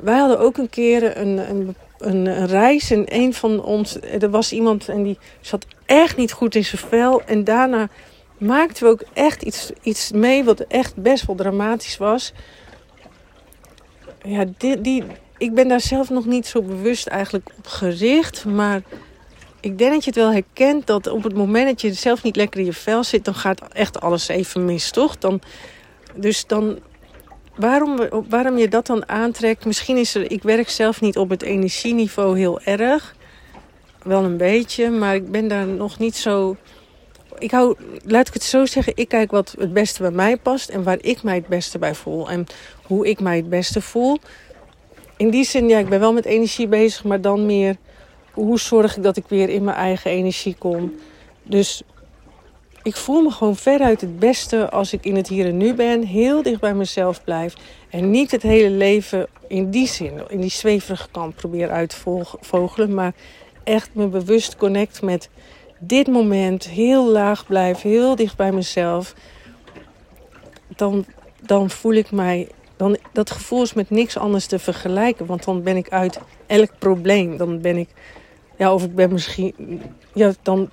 Wij 0.00 0.18
hadden 0.18 0.38
ook 0.38 0.56
een 0.56 0.70
keer 0.70 1.16
een, 1.16 1.50
een, 1.50 1.76
een, 1.98 2.26
een 2.26 2.46
reis 2.46 2.90
en 2.90 3.04
een 3.06 3.34
van 3.34 3.62
ons, 3.62 4.00
er 4.00 4.30
was 4.30 4.52
iemand 4.52 4.88
en 4.88 5.02
die 5.02 5.18
zat 5.40 5.66
echt 5.86 6.16
niet 6.16 6.32
goed 6.32 6.54
in 6.54 6.64
zijn 6.64 6.82
vel. 6.88 7.22
En 7.22 7.44
daarna 7.44 7.88
maakten 8.38 8.84
we 8.84 8.90
ook 8.90 9.04
echt 9.12 9.42
iets, 9.42 9.70
iets 9.82 10.12
mee 10.12 10.44
wat 10.44 10.60
echt 10.60 10.96
best 10.96 11.26
wel 11.26 11.36
dramatisch 11.36 11.96
was. 11.96 12.32
Ja, 14.22 14.44
die, 14.58 14.80
die, 14.80 15.04
ik 15.38 15.54
ben 15.54 15.68
daar 15.68 15.80
zelf 15.80 16.10
nog 16.10 16.26
niet 16.26 16.46
zo 16.46 16.62
bewust 16.62 17.06
eigenlijk 17.06 17.48
op 17.58 17.66
gericht. 17.66 18.44
Maar 18.44 18.82
ik 19.60 19.78
denk 19.78 19.92
dat 19.92 20.04
je 20.04 20.10
het 20.10 20.18
wel 20.18 20.32
herkent 20.32 20.86
dat 20.86 21.06
op 21.06 21.22
het 21.22 21.34
moment 21.34 21.66
dat 21.66 21.80
je 21.80 21.92
zelf 21.92 22.22
niet 22.22 22.36
lekker 22.36 22.60
in 22.60 22.66
je 22.66 22.72
vel 22.72 23.04
zit, 23.04 23.24
dan 23.24 23.34
gaat 23.34 23.62
echt 23.72 24.00
alles 24.00 24.28
even 24.28 24.64
mis, 24.64 24.90
toch? 24.90 25.18
Dan, 25.18 25.40
dus 26.14 26.46
dan, 26.46 26.78
waarom, 27.56 27.98
waarom 28.28 28.58
je 28.58 28.68
dat 28.68 28.86
dan 28.86 29.08
aantrekt, 29.08 29.64
misschien 29.64 29.96
is 29.96 30.14
er, 30.14 30.30
ik 30.30 30.42
werk 30.42 30.68
zelf 30.68 31.00
niet 31.00 31.16
op 31.16 31.28
het 31.28 31.42
energieniveau 31.42 32.38
heel 32.38 32.60
erg. 32.60 33.16
Wel 34.02 34.24
een 34.24 34.36
beetje, 34.36 34.90
maar 34.90 35.14
ik 35.14 35.30
ben 35.30 35.48
daar 35.48 35.66
nog 35.66 35.98
niet 35.98 36.16
zo. 36.16 36.56
Ik 37.38 37.50
hou, 37.50 37.76
laat 38.04 38.28
ik 38.28 38.34
het 38.34 38.42
zo 38.42 38.66
zeggen, 38.66 38.92
ik 38.96 39.08
kijk 39.08 39.30
wat 39.30 39.54
het 39.58 39.72
beste 39.72 40.02
bij 40.02 40.10
mij 40.10 40.36
past 40.36 40.68
en 40.68 40.82
waar 40.82 40.98
ik 41.00 41.22
mij 41.22 41.34
het 41.34 41.46
beste 41.46 41.78
bij 41.78 41.94
voel. 41.94 42.30
En 42.30 42.46
hoe 42.82 43.08
ik 43.08 43.20
mij 43.20 43.36
het 43.36 43.48
beste 43.48 43.80
voel 43.80 44.18
in 45.18 45.30
die 45.30 45.44
zin, 45.44 45.68
ja, 45.68 45.78
ik 45.78 45.88
ben 45.88 46.00
wel 46.00 46.12
met 46.12 46.24
energie 46.24 46.68
bezig, 46.68 47.04
maar 47.04 47.20
dan 47.20 47.46
meer 47.46 47.76
hoe 48.32 48.58
zorg 48.58 48.96
ik 48.96 49.02
dat 49.02 49.16
ik 49.16 49.24
weer 49.28 49.48
in 49.48 49.64
mijn 49.64 49.76
eigen 49.76 50.10
energie 50.10 50.56
kom. 50.58 50.94
Dus 51.42 51.82
ik 52.82 52.96
voel 52.96 53.22
me 53.22 53.30
gewoon 53.30 53.56
veruit 53.56 54.00
het 54.00 54.18
beste 54.18 54.70
als 54.70 54.92
ik 54.92 55.04
in 55.04 55.16
het 55.16 55.28
hier 55.28 55.46
en 55.46 55.56
nu 55.56 55.74
ben, 55.74 56.02
heel 56.02 56.42
dicht 56.42 56.60
bij 56.60 56.74
mezelf 56.74 57.24
blijf 57.24 57.54
en 57.90 58.10
niet 58.10 58.30
het 58.30 58.42
hele 58.42 58.70
leven 58.70 59.26
in 59.48 59.70
die 59.70 59.86
zin, 59.86 60.12
in 60.28 60.40
die 60.40 60.50
zweverige 60.50 61.08
kant 61.10 61.34
probeer 61.34 61.70
uit 61.70 61.88
te 61.88 62.24
vogelen, 62.40 62.94
maar 62.94 63.12
echt 63.64 63.90
me 63.92 64.06
bewust 64.06 64.56
connect 64.56 65.02
met 65.02 65.28
dit 65.78 66.06
moment, 66.06 66.68
heel 66.68 67.10
laag 67.10 67.46
blijven, 67.46 67.90
heel 67.90 68.16
dicht 68.16 68.36
bij 68.36 68.52
mezelf. 68.52 69.14
Dan, 70.76 71.04
dan 71.40 71.70
voel 71.70 71.92
ik 71.92 72.10
mij 72.10 72.48
dan 72.78 72.96
dat 73.12 73.30
gevoel 73.30 73.62
is 73.62 73.72
met 73.72 73.90
niks 73.90 74.16
anders 74.16 74.46
te 74.46 74.58
vergelijken. 74.58 75.26
Want 75.26 75.44
dan 75.44 75.62
ben 75.62 75.76
ik 75.76 75.88
uit 75.88 76.20
elk 76.46 76.70
probleem. 76.78 77.36
Dan 77.36 77.60
ben 77.60 77.76
ik, 77.76 77.88
ja, 78.56 78.74
of 78.74 78.84
ik 78.84 78.94
ben 78.94 79.12
misschien, 79.12 79.82
ja, 80.14 80.32
dan 80.42 80.70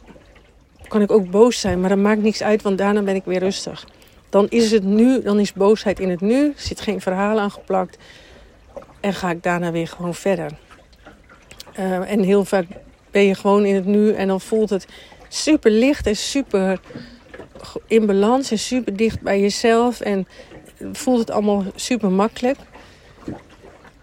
kan 0.87 1.01
ik 1.01 1.11
ook 1.11 1.29
boos 1.29 1.59
zijn. 1.59 1.79
Maar 1.79 1.89
dat 1.89 1.97
maakt 1.97 2.21
niks 2.21 2.43
uit, 2.43 2.61
want 2.61 2.77
daarna 2.77 3.01
ben 3.01 3.15
ik 3.15 3.25
weer 3.25 3.39
rustig. 3.39 3.87
Dan 4.29 4.47
is 4.49 4.71
het 4.71 4.83
nu, 4.83 5.21
dan 5.21 5.39
is 5.39 5.53
boosheid 5.53 5.99
in 5.99 6.09
het 6.09 6.21
nu. 6.21 6.53
Zit 6.55 6.81
geen 6.81 7.01
verhaal 7.01 7.39
aangeplakt. 7.39 7.97
En 8.99 9.13
ga 9.13 9.29
ik 9.29 9.43
daarna 9.43 9.71
weer 9.71 9.87
gewoon 9.87 10.15
verder. 10.15 10.51
Uh, 11.79 12.11
en 12.11 12.23
heel 12.23 12.45
vaak 12.45 12.65
ben 13.11 13.23
je 13.23 13.35
gewoon 13.35 13.65
in 13.65 13.75
het 13.75 13.85
nu 13.85 14.13
en 14.13 14.27
dan 14.27 14.41
voelt 14.41 14.69
het 14.69 14.87
super 15.27 15.71
licht 15.71 16.07
en 16.07 16.15
super 16.15 16.79
in 17.87 18.05
balans 18.05 18.51
en 18.51 18.59
super 18.59 18.95
dicht 18.95 19.21
bij 19.21 19.39
jezelf. 19.39 19.99
En 19.99 20.27
voelt 20.91 21.19
het 21.19 21.31
allemaal 21.31 21.63
super 21.75 22.11
makkelijk. 22.11 22.57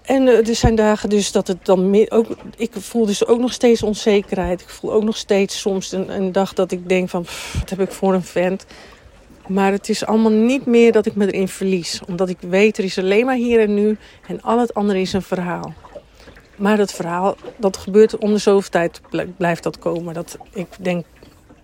En 0.02 0.26
uh, 0.26 0.48
er 0.48 0.54
zijn 0.54 0.74
dagen 0.74 1.08
dus 1.08 1.32
dat 1.32 1.46
het 1.46 1.64
dan 1.64 1.90
meer, 1.90 2.11
ook, 2.11 2.26
ik 2.56 2.72
voel 2.74 3.06
dus 3.06 3.26
ook 3.26 3.38
nog 3.38 3.52
steeds 3.52 3.82
onzekerheid. 3.82 4.61
Ik 4.61 4.68
voel 4.68 4.92
ook 4.92 5.04
nog 5.04 5.16
steeds 5.16 5.61
soms 5.61 5.92
een, 5.92 6.16
een 6.16 6.32
dag 6.32 6.52
dat 6.52 6.72
ik 6.72 6.88
denk 6.88 7.08
van, 7.08 7.24
wat 7.58 7.70
heb 7.70 7.80
ik 7.80 7.92
voor 7.92 8.14
een 8.14 8.24
vent. 8.24 8.66
Maar 9.46 9.72
het 9.72 9.88
is 9.88 10.06
allemaal 10.06 10.30
niet 10.32 10.66
meer 10.66 10.92
dat 10.92 11.06
ik 11.06 11.14
me 11.14 11.32
erin 11.32 11.48
verlies. 11.48 12.00
Omdat 12.06 12.28
ik 12.28 12.38
weet, 12.40 12.78
er 12.78 12.85
is 12.85 12.98
alleen 12.98 13.26
maar 13.26 13.37
hier 13.37 13.61
en 13.61 13.74
nu. 13.74 13.96
En 14.26 14.42
al 14.42 14.58
het 14.58 14.74
andere 14.74 15.00
is 15.00 15.12
een 15.12 15.22
verhaal. 15.22 15.74
Maar 16.56 16.76
dat 16.76 16.92
verhaal, 16.92 17.37
dat 17.56 17.76
gebeurt 17.76 18.18
om 18.18 18.32
de 18.32 18.38
zoveel 18.38 18.70
tijd 18.70 19.00
blijft 19.37 19.62
dat 19.62 19.78
komen. 19.78 20.14
Dat, 20.14 20.38
ik 20.52 20.68
denk, 20.78 21.04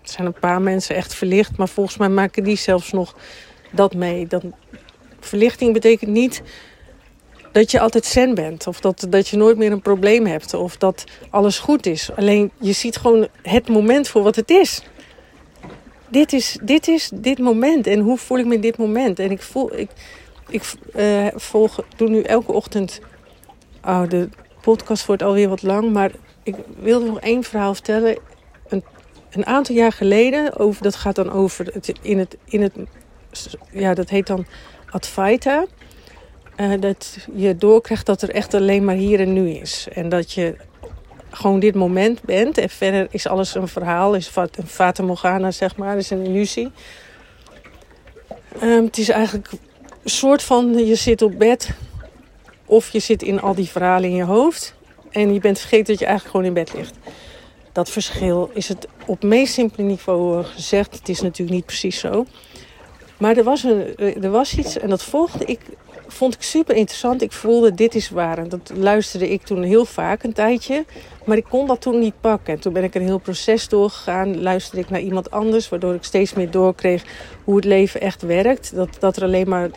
er 0.01 0.09
zijn 0.09 0.27
een 0.27 0.39
paar 0.39 0.61
mensen 0.61 0.95
echt 0.95 1.13
verlicht. 1.13 1.57
Maar 1.57 1.69
volgens 1.69 1.97
mij 1.97 2.09
maken 2.09 2.43
die 2.43 2.57
zelfs 2.57 2.91
nog 2.91 3.15
dat 3.71 3.93
mee. 3.93 4.27
Dat, 4.27 4.43
verlichting 5.19 5.73
betekent 5.73 6.11
niet 6.11 6.41
dat 7.51 7.71
je 7.71 7.79
altijd 7.79 8.05
zen 8.05 8.35
bent. 8.35 8.67
Of 8.67 8.79
dat, 8.79 9.05
dat 9.09 9.27
je 9.27 9.37
nooit 9.37 9.57
meer 9.57 9.71
een 9.71 9.81
probleem 9.81 10.25
hebt. 10.25 10.53
Of 10.53 10.77
dat 10.77 11.03
alles 11.29 11.59
goed 11.59 11.85
is. 11.85 12.09
Alleen 12.15 12.51
je 12.59 12.71
ziet 12.71 12.97
gewoon 12.97 13.27
het 13.41 13.69
moment 13.69 14.07
voor 14.07 14.23
wat 14.23 14.35
het 14.35 14.49
is. 14.49 14.83
Dit 16.09 16.33
is 16.33 16.57
dit, 16.63 16.87
is 16.87 17.11
dit 17.13 17.39
moment. 17.39 17.87
En 17.87 17.99
hoe 17.99 18.17
voel 18.17 18.37
ik 18.37 18.45
me 18.45 18.53
in 18.53 18.61
dit 18.61 18.77
moment? 18.77 19.19
En 19.19 19.31
ik 19.31 19.41
voel. 19.41 19.77
Ik, 19.77 19.89
ik 20.49 20.63
uh, 20.95 21.27
volg, 21.35 21.83
doe 21.95 22.09
nu 22.09 22.21
elke 22.21 22.51
ochtend. 22.51 22.99
Oh, 23.85 24.07
de 24.07 24.29
podcast 24.61 25.05
wordt 25.05 25.21
alweer 25.21 25.49
wat 25.49 25.61
lang. 25.61 25.91
Maar 25.91 26.11
ik 26.43 26.55
wilde 26.79 27.05
nog 27.05 27.19
één 27.19 27.43
verhaal 27.43 27.73
vertellen. 27.73 28.17
Een, 28.67 28.83
een 29.29 29.45
aantal 29.45 29.75
jaar 29.75 29.91
geleden. 29.91 30.57
Over, 30.57 30.83
dat 30.83 30.95
gaat 30.95 31.15
dan 31.15 31.31
over. 31.31 31.73
In 32.01 32.17
het, 32.19 32.37
in 32.45 32.61
het, 32.61 32.73
ja, 33.71 33.93
dat 33.93 34.09
heet 34.09 34.27
dan 34.27 34.45
Advaita. 34.91 35.65
Uh, 36.57 36.81
dat 36.81 37.17
je 37.35 37.55
doorkrijgt 37.55 38.05
dat 38.05 38.21
er 38.21 38.29
echt 38.29 38.53
alleen 38.53 38.85
maar 38.85 38.95
hier 38.95 39.19
en 39.19 39.33
nu 39.33 39.49
is. 39.49 39.87
En 39.93 40.09
dat 40.09 40.31
je 40.31 40.55
gewoon 41.29 41.59
dit 41.59 41.75
moment 41.75 42.21
bent. 42.21 42.57
En 42.57 42.69
verder 42.69 43.07
is 43.11 43.27
alles 43.27 43.55
een 43.55 43.67
verhaal, 43.67 44.13
is 44.13 44.31
een 44.35 44.67
Fata 44.67 45.03
Morgana, 45.03 45.51
zeg 45.51 45.75
maar, 45.75 45.97
is 45.97 46.09
een 46.09 46.25
illusie. 46.25 46.71
Um, 48.63 48.85
het 48.85 48.97
is 48.97 49.09
eigenlijk 49.09 49.51
een 50.03 50.09
soort 50.09 50.43
van, 50.43 50.85
je 50.85 50.95
zit 50.95 51.21
op 51.21 51.39
bed 51.39 51.69
of 52.65 52.89
je 52.89 52.99
zit 52.99 53.23
in 53.23 53.41
al 53.41 53.55
die 53.55 53.69
verhalen 53.69 54.09
in 54.09 54.15
je 54.15 54.23
hoofd. 54.23 54.73
En 55.11 55.33
je 55.33 55.39
bent 55.39 55.59
vergeten 55.59 55.85
dat 55.85 55.99
je 55.99 56.05
eigenlijk 56.05 56.35
gewoon 56.35 56.55
in 56.55 56.63
bed 56.63 56.73
ligt. 56.73 56.95
Dat 57.71 57.89
verschil 57.89 58.51
is 58.53 58.67
het 58.67 58.87
op 59.05 59.23
meest 59.23 59.53
simpele 59.53 59.83
niveau 59.83 60.43
gezegd. 60.43 60.95
Het 60.95 61.09
is 61.09 61.21
natuurlijk 61.21 61.51
niet 61.51 61.65
precies 61.65 61.99
zo. 61.99 62.25
Maar 63.19 63.37
er 63.37 63.43
was, 63.43 63.63
een, 63.63 63.97
er 63.97 64.29
was 64.29 64.57
iets 64.57 64.77
en 64.77 64.89
dat 64.89 65.03
volgde 65.03 65.45
ik 65.45 65.59
vond 66.11 66.33
ik 66.33 66.41
super 66.41 66.75
interessant. 66.75 67.21
Ik 67.21 67.31
voelde 67.31 67.73
dit 67.73 67.95
is 67.95 68.09
waar. 68.09 68.37
En 68.37 68.49
dat 68.49 68.71
luisterde 68.75 69.29
ik 69.29 69.41
toen 69.41 69.63
heel 69.63 69.85
vaak 69.85 70.23
een 70.23 70.33
tijdje. 70.33 70.85
Maar 71.25 71.37
ik 71.37 71.45
kon 71.49 71.67
dat 71.67 71.81
toen 71.81 71.99
niet 71.99 72.21
pakken. 72.21 72.53
En 72.53 72.59
toen 72.59 72.73
ben 72.73 72.83
ik 72.83 72.95
een 72.95 73.01
heel 73.01 73.17
proces 73.17 73.67
doorgegaan. 73.67 74.41
Luisterde 74.41 74.81
ik 74.81 74.89
naar 74.89 75.01
iemand 75.01 75.31
anders. 75.31 75.69
Waardoor 75.69 75.93
ik 75.93 76.03
steeds 76.03 76.33
meer 76.33 76.51
doorkreeg 76.51 77.03
hoe 77.43 77.55
het 77.55 77.65
leven 77.65 78.01
echt 78.01 78.21
werkt. 78.21 78.75
Dat, 78.75 78.89
dat 78.99 79.17
er 79.17 79.23
alleen 79.23 79.49
maar 79.49 79.69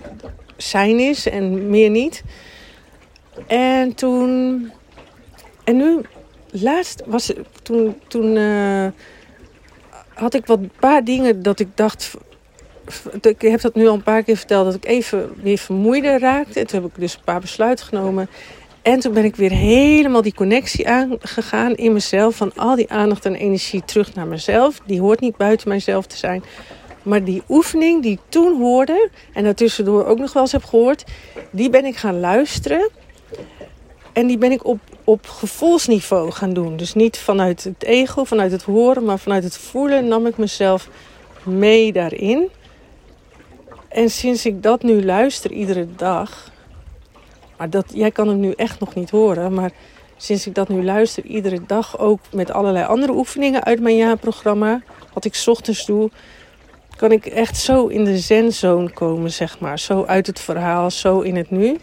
zijn 0.57 0.99
is 0.99 1.29
en 1.29 1.71
meer 1.71 1.91
niet. 1.91 2.23
En 3.47 3.95
toen... 3.95 4.73
En 5.65 5.77
nu, 5.77 6.01
laatst 6.51 7.03
was... 7.07 7.33
Toen, 7.63 7.97
toen 8.09 8.37
uh, 8.37 8.87
had 10.15 10.35
ik 10.35 10.47
wat 10.47 10.61
paar 10.81 11.05
dingen 11.05 11.43
dat 11.43 11.61
ik 11.61 11.69
dacht 11.75 12.15
ik 13.21 13.43
heb 13.43 13.61
dat 13.61 13.75
nu 13.75 13.87
al 13.87 13.95
een 13.95 14.03
paar 14.03 14.23
keer 14.23 14.37
verteld, 14.37 14.65
dat 14.65 14.75
ik 14.75 14.85
even 14.85 15.31
weer 15.43 15.59
vermoeider 15.59 16.21
raakte. 16.21 16.61
En 16.61 16.67
toen 16.67 16.83
heb 16.83 16.91
ik 16.91 17.01
dus 17.01 17.15
een 17.15 17.25
paar 17.25 17.41
besluiten 17.41 17.87
genomen. 17.87 18.29
En 18.83 19.01
toen 19.01 19.13
ben 19.13 19.25
ik 19.25 19.37
weer 19.37 19.51
helemaal 19.51 20.23
die 20.23 20.35
connectie 20.35 20.89
aangegaan 20.89 21.75
in 21.75 21.93
mezelf. 21.93 22.37
Van 22.37 22.53
al 22.57 22.77
die 22.77 22.91
aandacht 22.91 23.25
en 23.25 23.35
energie 23.35 23.85
terug 23.85 24.15
naar 24.15 24.27
mezelf. 24.27 24.81
Die 24.87 25.01
hoort 25.01 25.21
niet 25.21 25.37
buiten 25.37 25.69
mijzelf 25.69 26.07
te 26.07 26.17
zijn. 26.17 26.43
Maar 27.03 27.25
die 27.25 27.43
oefening 27.49 28.03
die 28.03 28.13
ik 28.13 28.21
toen 28.29 28.61
hoorde, 28.61 29.11
en 29.33 29.45
daartussendoor 29.45 30.07
ook 30.07 30.19
nog 30.19 30.33
wel 30.33 30.43
eens 30.43 30.53
heb 30.53 30.65
gehoord, 30.65 31.05
die 31.51 31.71
ben 31.71 31.85
ik 31.85 31.97
gaan 31.97 32.21
luisteren. 32.21 32.91
En 34.13 34.27
die 34.27 34.39
ben 34.39 34.53
ik 34.53 34.67
op, 34.67 34.79
op 35.05 35.27
gevoelsniveau 35.27 36.31
gaan 36.31 36.53
doen. 36.53 36.77
Dus 36.77 36.95
niet 36.95 37.19
vanuit 37.19 37.65
het 37.65 37.85
ego, 37.85 38.25
vanuit 38.25 38.53
het 38.53 38.63
horen, 38.63 39.05
maar 39.05 39.19
vanuit 39.19 39.45
het 39.45 39.57
voelen 39.57 40.09
nam 40.09 40.27
ik 40.27 40.37
mezelf 40.37 40.89
mee 41.45 41.93
daarin. 41.93 42.51
En 43.93 44.11
sinds 44.11 44.47
ik 44.47 44.63
dat 44.63 44.83
nu 44.83 45.05
luister 45.05 45.53
iedere 45.53 45.87
dag. 45.97 46.51
Maar 47.57 47.71
dat, 47.71 47.87
jij 47.95 48.11
kan 48.11 48.29
hem 48.29 48.41
nu 48.41 48.53
echt 48.53 48.81
nog 48.81 48.95
niet 48.95 49.11
horen. 49.11 49.55
Maar 49.55 49.71
sinds 50.17 50.47
ik 50.47 50.55
dat 50.55 50.69
nu 50.69 50.85
luister 50.85 51.25
iedere 51.25 51.61
dag 51.67 51.99
ook 51.99 52.21
met 52.33 52.51
allerlei 52.51 52.85
andere 52.87 53.13
oefeningen 53.13 53.65
uit 53.65 53.81
mijn 53.81 53.97
jaarprogramma. 53.97 54.83
Wat 55.13 55.25
ik 55.25 55.43
ochtends 55.47 55.87
doe. 55.87 56.11
Kan 56.97 57.13
ik 57.13 57.27
echt 57.27 57.57
zo 57.57 57.87
in 57.87 58.05
de 58.05 58.19
zenzone 58.19 58.91
komen, 58.91 59.31
zeg 59.31 59.61
maar. 59.61 59.79
Zo 59.79 60.05
uit 60.05 60.27
het 60.27 60.41
verhaal, 60.41 60.91
zo 60.91 61.21
in 61.21 61.37
het 61.37 61.51
nu. 61.51 61.79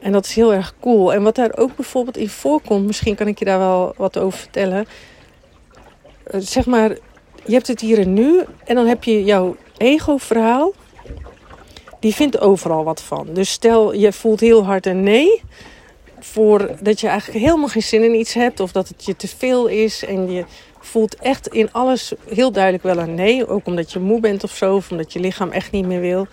En 0.00 0.12
dat 0.12 0.26
is 0.26 0.34
heel 0.34 0.54
erg 0.54 0.74
cool. 0.80 1.12
En 1.12 1.22
wat 1.22 1.34
daar 1.34 1.56
ook 1.56 1.76
bijvoorbeeld 1.76 2.16
in 2.16 2.28
voorkomt, 2.28 2.86
misschien 2.86 3.14
kan 3.14 3.28
ik 3.28 3.38
je 3.38 3.44
daar 3.44 3.58
wel 3.58 3.94
wat 3.96 4.18
over 4.18 4.38
vertellen. 4.38 4.86
Eh, 6.24 6.40
zeg 6.40 6.66
maar, 6.66 6.90
je 7.44 7.52
hebt 7.52 7.66
het 7.66 7.80
hier 7.80 7.98
en 7.98 8.12
nu. 8.12 8.42
En 8.64 8.74
dan 8.74 8.86
heb 8.86 9.04
je 9.04 9.24
jouw 9.24 9.56
ego-verhaal, 9.76 10.72
die 12.00 12.14
vindt 12.14 12.40
overal 12.40 12.84
wat 12.84 13.02
van. 13.02 13.28
Dus 13.32 13.50
stel 13.50 13.94
je 13.94 14.12
voelt 14.12 14.40
heel 14.40 14.64
hard 14.64 14.86
een 14.86 15.02
nee, 15.02 15.42
voor 16.18 16.70
dat 16.80 17.00
je 17.00 17.08
eigenlijk 17.08 17.44
helemaal 17.44 17.68
geen 17.68 17.82
zin 17.82 18.04
in 18.04 18.14
iets 18.14 18.34
hebt 18.34 18.60
of 18.60 18.72
dat 18.72 18.88
het 18.88 19.04
je 19.04 19.16
te 19.16 19.28
veel 19.28 19.66
is 19.66 20.04
en 20.04 20.32
je 20.32 20.44
voelt 20.80 21.16
echt 21.16 21.46
in 21.46 21.72
alles 21.72 22.12
heel 22.28 22.52
duidelijk 22.52 22.82
wel 22.82 22.98
een 22.98 23.14
nee, 23.14 23.48
ook 23.48 23.66
omdat 23.66 23.92
je 23.92 23.98
moe 23.98 24.20
bent 24.20 24.44
of 24.44 24.50
zo, 24.50 24.74
of 24.74 24.90
omdat 24.90 25.12
je 25.12 25.20
lichaam 25.20 25.50
echt 25.50 25.70
niet 25.70 25.86
meer 25.86 26.00
wil. 26.00 26.26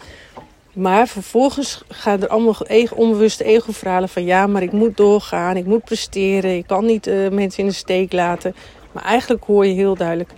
Maar 0.73 1.07
vervolgens 1.07 1.83
gaan 1.87 2.21
er 2.21 2.27
allemaal 2.27 2.55
onbewuste 2.95 3.43
ego-verhalen 3.43 4.09
van 4.09 4.25
ja, 4.25 4.47
maar 4.47 4.61
ik 4.61 4.71
moet 4.71 4.97
doorgaan, 4.97 5.57
ik 5.57 5.65
moet 5.65 5.83
presteren, 5.83 6.57
ik 6.57 6.67
kan 6.67 6.85
niet 6.85 7.07
uh, 7.07 7.29
mensen 7.29 7.63
in 7.63 7.69
de 7.69 7.75
steek 7.75 8.11
laten. 8.11 8.55
Maar 8.91 9.03
eigenlijk 9.03 9.43
hoor 9.43 9.65
je 9.65 9.73
heel 9.73 9.95
duidelijk, 9.95 10.31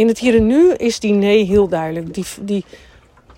in 0.00 0.08
het 0.08 0.18
hier 0.18 0.34
en 0.34 0.46
nu 0.46 0.72
is 0.72 1.00
die 1.00 1.12
nee 1.12 1.44
heel 1.44 1.68
duidelijk. 1.68 2.14
Die, 2.14 2.24
die, 2.40 2.64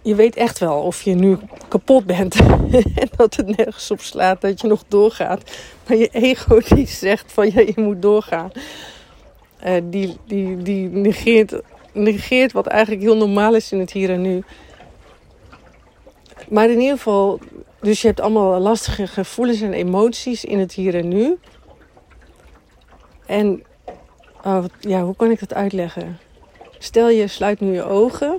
je 0.03 0.14
weet 0.14 0.37
echt 0.37 0.59
wel 0.59 0.81
of 0.81 1.03
je 1.03 1.14
nu 1.14 1.38
kapot 1.68 2.07
bent 2.07 2.35
en 3.03 3.09
dat 3.16 3.37
het 3.37 3.57
nergens 3.57 3.90
op 3.90 4.01
slaat, 4.01 4.40
dat 4.40 4.61
je 4.61 4.66
nog 4.66 4.85
doorgaat. 4.88 5.42
Maar 5.87 5.96
je 5.96 6.09
ego 6.09 6.61
die 6.75 6.87
zegt 6.87 7.33
van 7.33 7.51
ja, 7.55 7.61
je 7.61 7.72
moet 7.77 8.03
doorgaan. 8.03 8.51
Uh, 9.66 9.81
die, 9.85 10.16
die, 10.27 10.57
die 10.57 10.88
negeert, 10.88 11.61
negeert 11.92 12.53
wat 12.53 12.66
eigenlijk 12.66 13.03
heel 13.03 13.16
normaal 13.16 13.55
is 13.55 13.72
in 13.72 13.79
het 13.79 13.92
hier 13.92 14.11
en 14.11 14.22
nu. 14.22 14.42
Maar 16.48 16.70
in 16.70 16.81
ieder 16.81 16.96
geval, 16.96 17.40
dus 17.81 18.01
je 18.01 18.07
hebt 18.07 18.20
allemaal 18.20 18.61
lastige 18.61 19.07
gevoelens 19.07 19.61
en 19.61 19.72
emoties 19.72 20.44
in 20.44 20.59
het 20.59 20.72
hier 20.72 20.94
en 20.94 21.09
nu. 21.09 21.38
En 23.27 23.62
oh, 24.44 24.64
ja, 24.81 25.03
hoe 25.03 25.16
kan 25.16 25.31
ik 25.31 25.40
dat 25.40 25.55
uitleggen? 25.55 26.18
Stel 26.83 27.09
je 27.09 27.27
sluit 27.27 27.61
nu 27.61 27.73
je 27.73 27.85
ogen. 27.85 28.38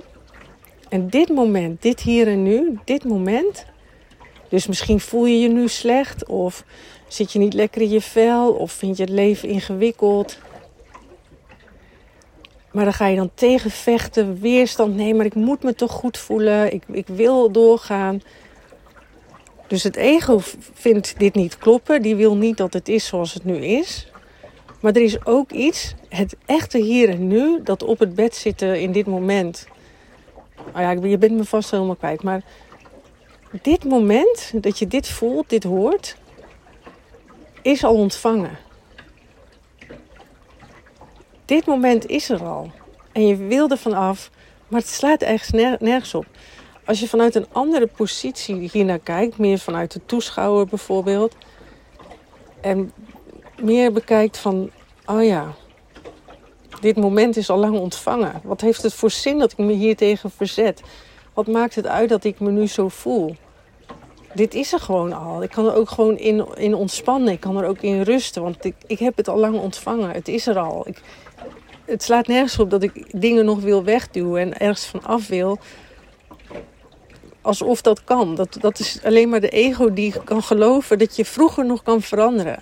En 0.88 1.08
dit 1.08 1.28
moment, 1.28 1.82
dit 1.82 2.00
hier 2.00 2.28
en 2.28 2.42
nu, 2.42 2.78
dit 2.84 3.04
moment. 3.04 3.64
Dus 4.48 4.66
misschien 4.66 5.00
voel 5.00 5.26
je 5.26 5.40
je 5.40 5.48
nu 5.48 5.68
slecht. 5.68 6.26
Of 6.26 6.64
zit 7.08 7.32
je 7.32 7.38
niet 7.38 7.54
lekker 7.54 7.82
in 7.82 7.90
je 7.90 8.00
vel. 8.00 8.52
Of 8.52 8.72
vind 8.72 8.96
je 8.96 9.02
het 9.02 9.12
leven 9.12 9.48
ingewikkeld. 9.48 10.38
Maar 12.72 12.84
dan 12.84 12.92
ga 12.92 13.06
je 13.06 13.16
dan 13.16 13.30
tegenvechten, 13.34 14.40
weerstand. 14.40 14.96
Nee, 14.96 15.14
maar 15.14 15.26
ik 15.26 15.34
moet 15.34 15.62
me 15.62 15.74
toch 15.74 15.92
goed 15.92 16.18
voelen. 16.18 16.72
Ik, 16.72 16.82
ik 16.90 17.06
wil 17.06 17.50
doorgaan. 17.50 18.22
Dus 19.66 19.82
het 19.82 19.96
ego 19.96 20.40
vindt 20.72 21.18
dit 21.18 21.34
niet 21.34 21.58
kloppen. 21.58 22.02
Die 22.02 22.16
wil 22.16 22.36
niet 22.36 22.56
dat 22.56 22.72
het 22.72 22.88
is 22.88 23.06
zoals 23.06 23.34
het 23.34 23.44
nu 23.44 23.56
is. 23.56 24.12
Maar 24.84 24.92
er 24.92 25.02
is 25.02 25.26
ook 25.26 25.50
iets, 25.50 25.94
het 26.08 26.36
echte 26.46 26.78
hier 26.78 27.08
en 27.08 27.26
nu, 27.26 27.62
dat 27.62 27.82
op 27.82 27.98
het 27.98 28.14
bed 28.14 28.34
zitten 28.34 28.80
in 28.80 28.92
dit 28.92 29.06
moment. 29.06 29.66
Oh 30.56 30.80
ja, 30.80 30.90
je 30.90 31.18
bent 31.18 31.32
me 31.32 31.44
vast 31.44 31.70
helemaal 31.70 31.94
kwijt. 31.94 32.22
Maar 32.22 32.42
dit 33.62 33.84
moment, 33.84 34.52
dat 34.54 34.78
je 34.78 34.86
dit 34.86 35.08
voelt, 35.08 35.48
dit 35.48 35.64
hoort, 35.64 36.16
is 37.62 37.84
al 37.84 37.94
ontvangen. 37.94 38.58
Dit 41.44 41.66
moment 41.66 42.06
is 42.06 42.28
er 42.28 42.44
al. 42.44 42.70
En 43.12 43.26
je 43.26 43.36
wil 43.36 43.68
er 43.68 43.78
vanaf, 43.78 44.30
maar 44.68 44.80
het 44.80 44.88
slaat 44.88 45.22
ergens 45.22 45.50
nergens 45.80 46.14
op. 46.14 46.26
Als 46.84 47.00
je 47.00 47.08
vanuit 47.08 47.34
een 47.34 47.46
andere 47.52 47.86
positie 47.86 48.70
hier 48.72 48.84
naar 48.84 48.98
kijkt, 48.98 49.38
meer 49.38 49.58
vanuit 49.58 49.92
de 49.92 50.00
toeschouwer 50.06 50.66
bijvoorbeeld, 50.66 51.36
en 52.60 52.92
meer 53.62 53.92
bekijkt 53.92 54.38
van, 54.38 54.70
oh 55.06 55.24
ja, 55.24 55.54
dit 56.80 56.96
moment 56.96 57.36
is 57.36 57.50
al 57.50 57.58
lang 57.58 57.78
ontvangen. 57.78 58.40
Wat 58.42 58.60
heeft 58.60 58.82
het 58.82 58.94
voor 58.94 59.10
zin 59.10 59.38
dat 59.38 59.52
ik 59.52 59.58
me 59.58 59.72
hier 59.72 59.96
tegen 59.96 60.30
verzet? 60.30 60.82
Wat 61.34 61.46
maakt 61.46 61.74
het 61.74 61.86
uit 61.86 62.08
dat 62.08 62.24
ik 62.24 62.40
me 62.40 62.50
nu 62.50 62.66
zo 62.66 62.88
voel? 62.88 63.36
Dit 64.34 64.54
is 64.54 64.72
er 64.72 64.80
gewoon 64.80 65.12
al. 65.12 65.42
Ik 65.42 65.50
kan 65.50 65.66
er 65.66 65.74
ook 65.74 65.90
gewoon 65.90 66.18
in, 66.18 66.46
in 66.54 66.74
ontspannen. 66.74 67.32
Ik 67.32 67.40
kan 67.40 67.56
er 67.56 67.68
ook 67.68 67.80
in 67.80 68.02
rusten. 68.02 68.42
Want 68.42 68.64
ik, 68.64 68.74
ik 68.86 68.98
heb 68.98 69.16
het 69.16 69.28
al 69.28 69.38
lang 69.38 69.58
ontvangen. 69.58 70.10
Het 70.10 70.28
is 70.28 70.46
er 70.46 70.58
al. 70.58 70.88
Ik, 70.88 71.00
het 71.84 72.02
slaat 72.02 72.26
nergens 72.26 72.58
op 72.58 72.70
dat 72.70 72.82
ik 72.82 73.20
dingen 73.20 73.44
nog 73.44 73.60
wil 73.60 73.84
wegduwen 73.84 74.40
en 74.40 74.58
ergens 74.58 74.84
van 74.86 75.04
af 75.04 75.28
wil. 75.28 75.58
Alsof 77.40 77.82
dat 77.82 78.04
kan. 78.04 78.34
Dat, 78.34 78.56
dat 78.60 78.78
is 78.78 79.00
alleen 79.04 79.28
maar 79.28 79.40
de 79.40 79.48
ego 79.48 79.92
die 79.92 80.14
kan 80.24 80.42
geloven 80.42 80.98
dat 80.98 81.16
je 81.16 81.24
vroeger 81.24 81.66
nog 81.66 81.82
kan 81.82 82.02
veranderen. 82.02 82.58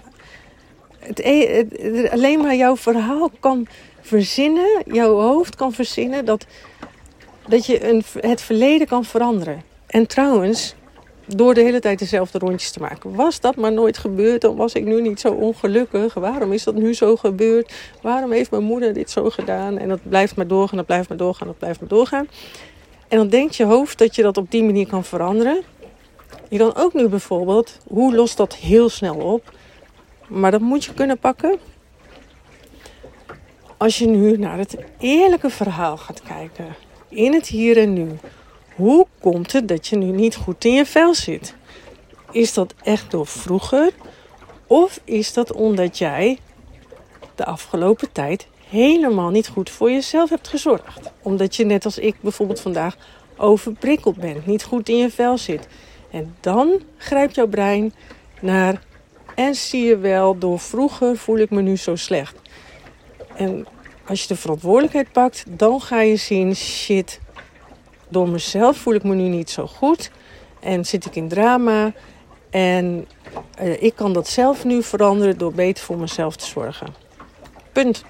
E- 1.14 1.56
het, 1.56 2.10
alleen 2.10 2.40
maar 2.40 2.54
jouw 2.54 2.76
verhaal 2.76 3.30
kan 3.40 3.66
verzinnen, 4.00 4.82
jouw 4.86 5.18
hoofd 5.20 5.54
kan 5.54 5.72
verzinnen 5.72 6.24
dat, 6.24 6.46
dat 7.48 7.66
je 7.66 7.88
een, 7.88 8.02
het 8.20 8.40
verleden 8.40 8.86
kan 8.86 9.04
veranderen. 9.04 9.62
En 9.86 10.06
trouwens, 10.06 10.74
door 11.26 11.54
de 11.54 11.60
hele 11.60 11.80
tijd 11.80 11.98
dezelfde 11.98 12.38
rondjes 12.38 12.70
te 12.70 12.80
maken. 12.80 13.14
Was 13.14 13.40
dat 13.40 13.56
maar 13.56 13.72
nooit 13.72 13.98
gebeurd, 13.98 14.40
dan 14.40 14.56
was 14.56 14.72
ik 14.72 14.84
nu 14.84 15.02
niet 15.02 15.20
zo 15.20 15.28
ongelukkig. 15.28 16.14
Waarom 16.14 16.52
is 16.52 16.64
dat 16.64 16.74
nu 16.74 16.94
zo 16.94 17.16
gebeurd? 17.16 17.72
Waarom 18.02 18.32
heeft 18.32 18.50
mijn 18.50 18.62
moeder 18.62 18.92
dit 18.92 19.10
zo 19.10 19.30
gedaan? 19.30 19.78
En 19.78 19.88
dat 19.88 20.00
blijft 20.02 20.36
maar 20.36 20.46
doorgaan, 20.46 20.76
dat 20.76 20.86
blijft 20.86 21.08
maar 21.08 21.18
doorgaan, 21.18 21.46
dat 21.46 21.58
blijft 21.58 21.80
maar 21.80 21.88
doorgaan. 21.88 22.28
En 23.08 23.18
dan 23.18 23.28
denkt 23.28 23.56
je 23.56 23.64
hoofd 23.64 23.98
dat 23.98 24.14
je 24.14 24.22
dat 24.22 24.36
op 24.36 24.50
die 24.50 24.64
manier 24.64 24.86
kan 24.86 25.04
veranderen. 25.04 25.62
Je 26.48 26.58
kan 26.58 26.74
ook 26.76 26.94
nu 26.94 27.08
bijvoorbeeld, 27.08 27.78
hoe 27.86 28.14
lost 28.14 28.36
dat 28.36 28.54
heel 28.54 28.88
snel 28.88 29.16
op? 29.16 29.52
Maar 30.32 30.50
dat 30.50 30.60
moet 30.60 30.84
je 30.84 30.94
kunnen 30.94 31.18
pakken. 31.18 31.58
Als 33.76 33.98
je 33.98 34.06
nu 34.06 34.36
naar 34.36 34.58
het 34.58 34.76
eerlijke 34.98 35.50
verhaal 35.50 35.96
gaat 35.96 36.22
kijken, 36.22 36.76
in 37.08 37.32
het 37.32 37.46
hier 37.46 37.78
en 37.78 37.92
nu. 37.92 38.08
Hoe 38.74 39.06
komt 39.20 39.52
het 39.52 39.68
dat 39.68 39.86
je 39.86 39.96
nu 39.96 40.06
niet 40.06 40.36
goed 40.36 40.64
in 40.64 40.72
je 40.72 40.86
vel 40.86 41.14
zit? 41.14 41.54
Is 42.30 42.54
dat 42.54 42.74
echt 42.82 43.10
door 43.10 43.26
vroeger? 43.26 43.92
Of 44.66 45.00
is 45.04 45.32
dat 45.32 45.52
omdat 45.52 45.98
jij 45.98 46.38
de 47.34 47.44
afgelopen 47.44 48.12
tijd 48.12 48.46
helemaal 48.68 49.30
niet 49.30 49.48
goed 49.48 49.70
voor 49.70 49.90
jezelf 49.90 50.30
hebt 50.30 50.48
gezorgd? 50.48 51.12
Omdat 51.22 51.56
je 51.56 51.64
net 51.64 51.84
als 51.84 51.98
ik 51.98 52.16
bijvoorbeeld 52.20 52.60
vandaag 52.60 52.96
overprikkeld 53.36 54.16
bent, 54.16 54.46
niet 54.46 54.64
goed 54.64 54.88
in 54.88 54.96
je 54.96 55.10
vel 55.10 55.38
zit. 55.38 55.68
En 56.10 56.36
dan 56.40 56.82
grijpt 56.96 57.34
jouw 57.34 57.48
brein 57.48 57.92
naar 58.40 58.82
en 59.34 59.54
zie 59.54 59.84
je 59.84 59.96
wel, 59.96 60.38
door 60.38 60.58
vroeger 60.58 61.16
voel 61.16 61.38
ik 61.38 61.50
me 61.50 61.62
nu 61.62 61.76
zo 61.76 61.96
slecht. 61.96 62.36
En 63.34 63.66
als 64.06 64.22
je 64.22 64.28
de 64.28 64.36
verantwoordelijkheid 64.36 65.12
pakt, 65.12 65.44
dan 65.48 65.80
ga 65.80 66.00
je 66.00 66.16
zien: 66.16 66.56
shit, 66.56 67.20
door 68.08 68.28
mezelf 68.28 68.76
voel 68.76 68.94
ik 68.94 69.02
me 69.02 69.14
nu 69.14 69.28
niet 69.28 69.50
zo 69.50 69.66
goed. 69.66 70.10
En 70.60 70.84
zit 70.84 71.04
ik 71.04 71.16
in 71.16 71.28
drama. 71.28 71.92
En 72.50 73.06
uh, 73.62 73.82
ik 73.82 73.94
kan 73.94 74.12
dat 74.12 74.28
zelf 74.28 74.64
nu 74.64 74.82
veranderen 74.82 75.38
door 75.38 75.52
beter 75.52 75.84
voor 75.84 75.98
mezelf 75.98 76.36
te 76.36 76.46
zorgen. 76.46 76.94
Punt. 77.72 78.04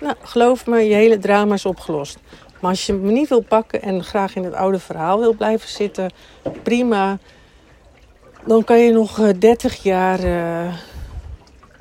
Nou, 0.00 0.14
geloof 0.22 0.66
me, 0.66 0.78
je 0.78 0.94
hele 0.94 1.18
drama 1.18 1.54
is 1.54 1.66
opgelost. 1.66 2.18
Maar 2.60 2.70
als 2.70 2.86
je 2.86 2.92
me 2.92 3.12
niet 3.12 3.28
wil 3.28 3.40
pakken 3.40 3.82
en 3.82 4.04
graag 4.04 4.36
in 4.36 4.44
het 4.44 4.54
oude 4.54 4.78
verhaal 4.78 5.18
wil 5.18 5.34
blijven 5.34 5.68
zitten, 5.68 6.10
prima. 6.62 7.18
Dan 8.46 8.64
kan 8.64 8.78
je 8.78 8.92
nog 8.92 9.32
30 9.38 9.76
eh, 9.76 9.82
jaar 9.82 10.24
uh, 10.24 10.74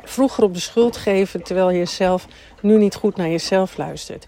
vroeger 0.04 0.44
op 0.44 0.54
de 0.54 0.60
schuld 0.60 0.98
geven, 0.98 1.44
terwijl 1.44 1.70
je 1.70 1.86
zelf 1.86 2.28
nu 2.62 2.78
niet 2.78 2.96
goed 2.96 3.16
naar 3.16 3.30
jezelf 3.30 3.78
luistert. 3.78 4.28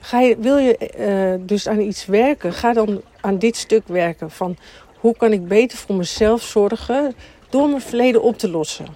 Ga 0.00 0.20
je, 0.20 0.36
wil 0.38 0.56
je 0.56 0.78
uh, 0.98 1.46
dus 1.46 1.68
aan 1.68 1.80
iets 1.80 2.06
werken, 2.06 2.52
ga 2.52 2.72
dan 2.72 3.00
aan 3.20 3.38
dit 3.38 3.56
stuk 3.56 3.88
werken. 3.88 4.30
Van 4.30 4.56
hoe 5.00 5.16
kan 5.16 5.32
ik 5.32 5.48
beter 5.48 5.78
voor 5.78 5.94
mezelf 5.96 6.42
zorgen 6.42 7.14
door 7.48 7.68
mijn 7.68 7.80
verleden 7.80 8.22
op 8.22 8.38
te 8.38 8.50
lossen. 8.50 8.86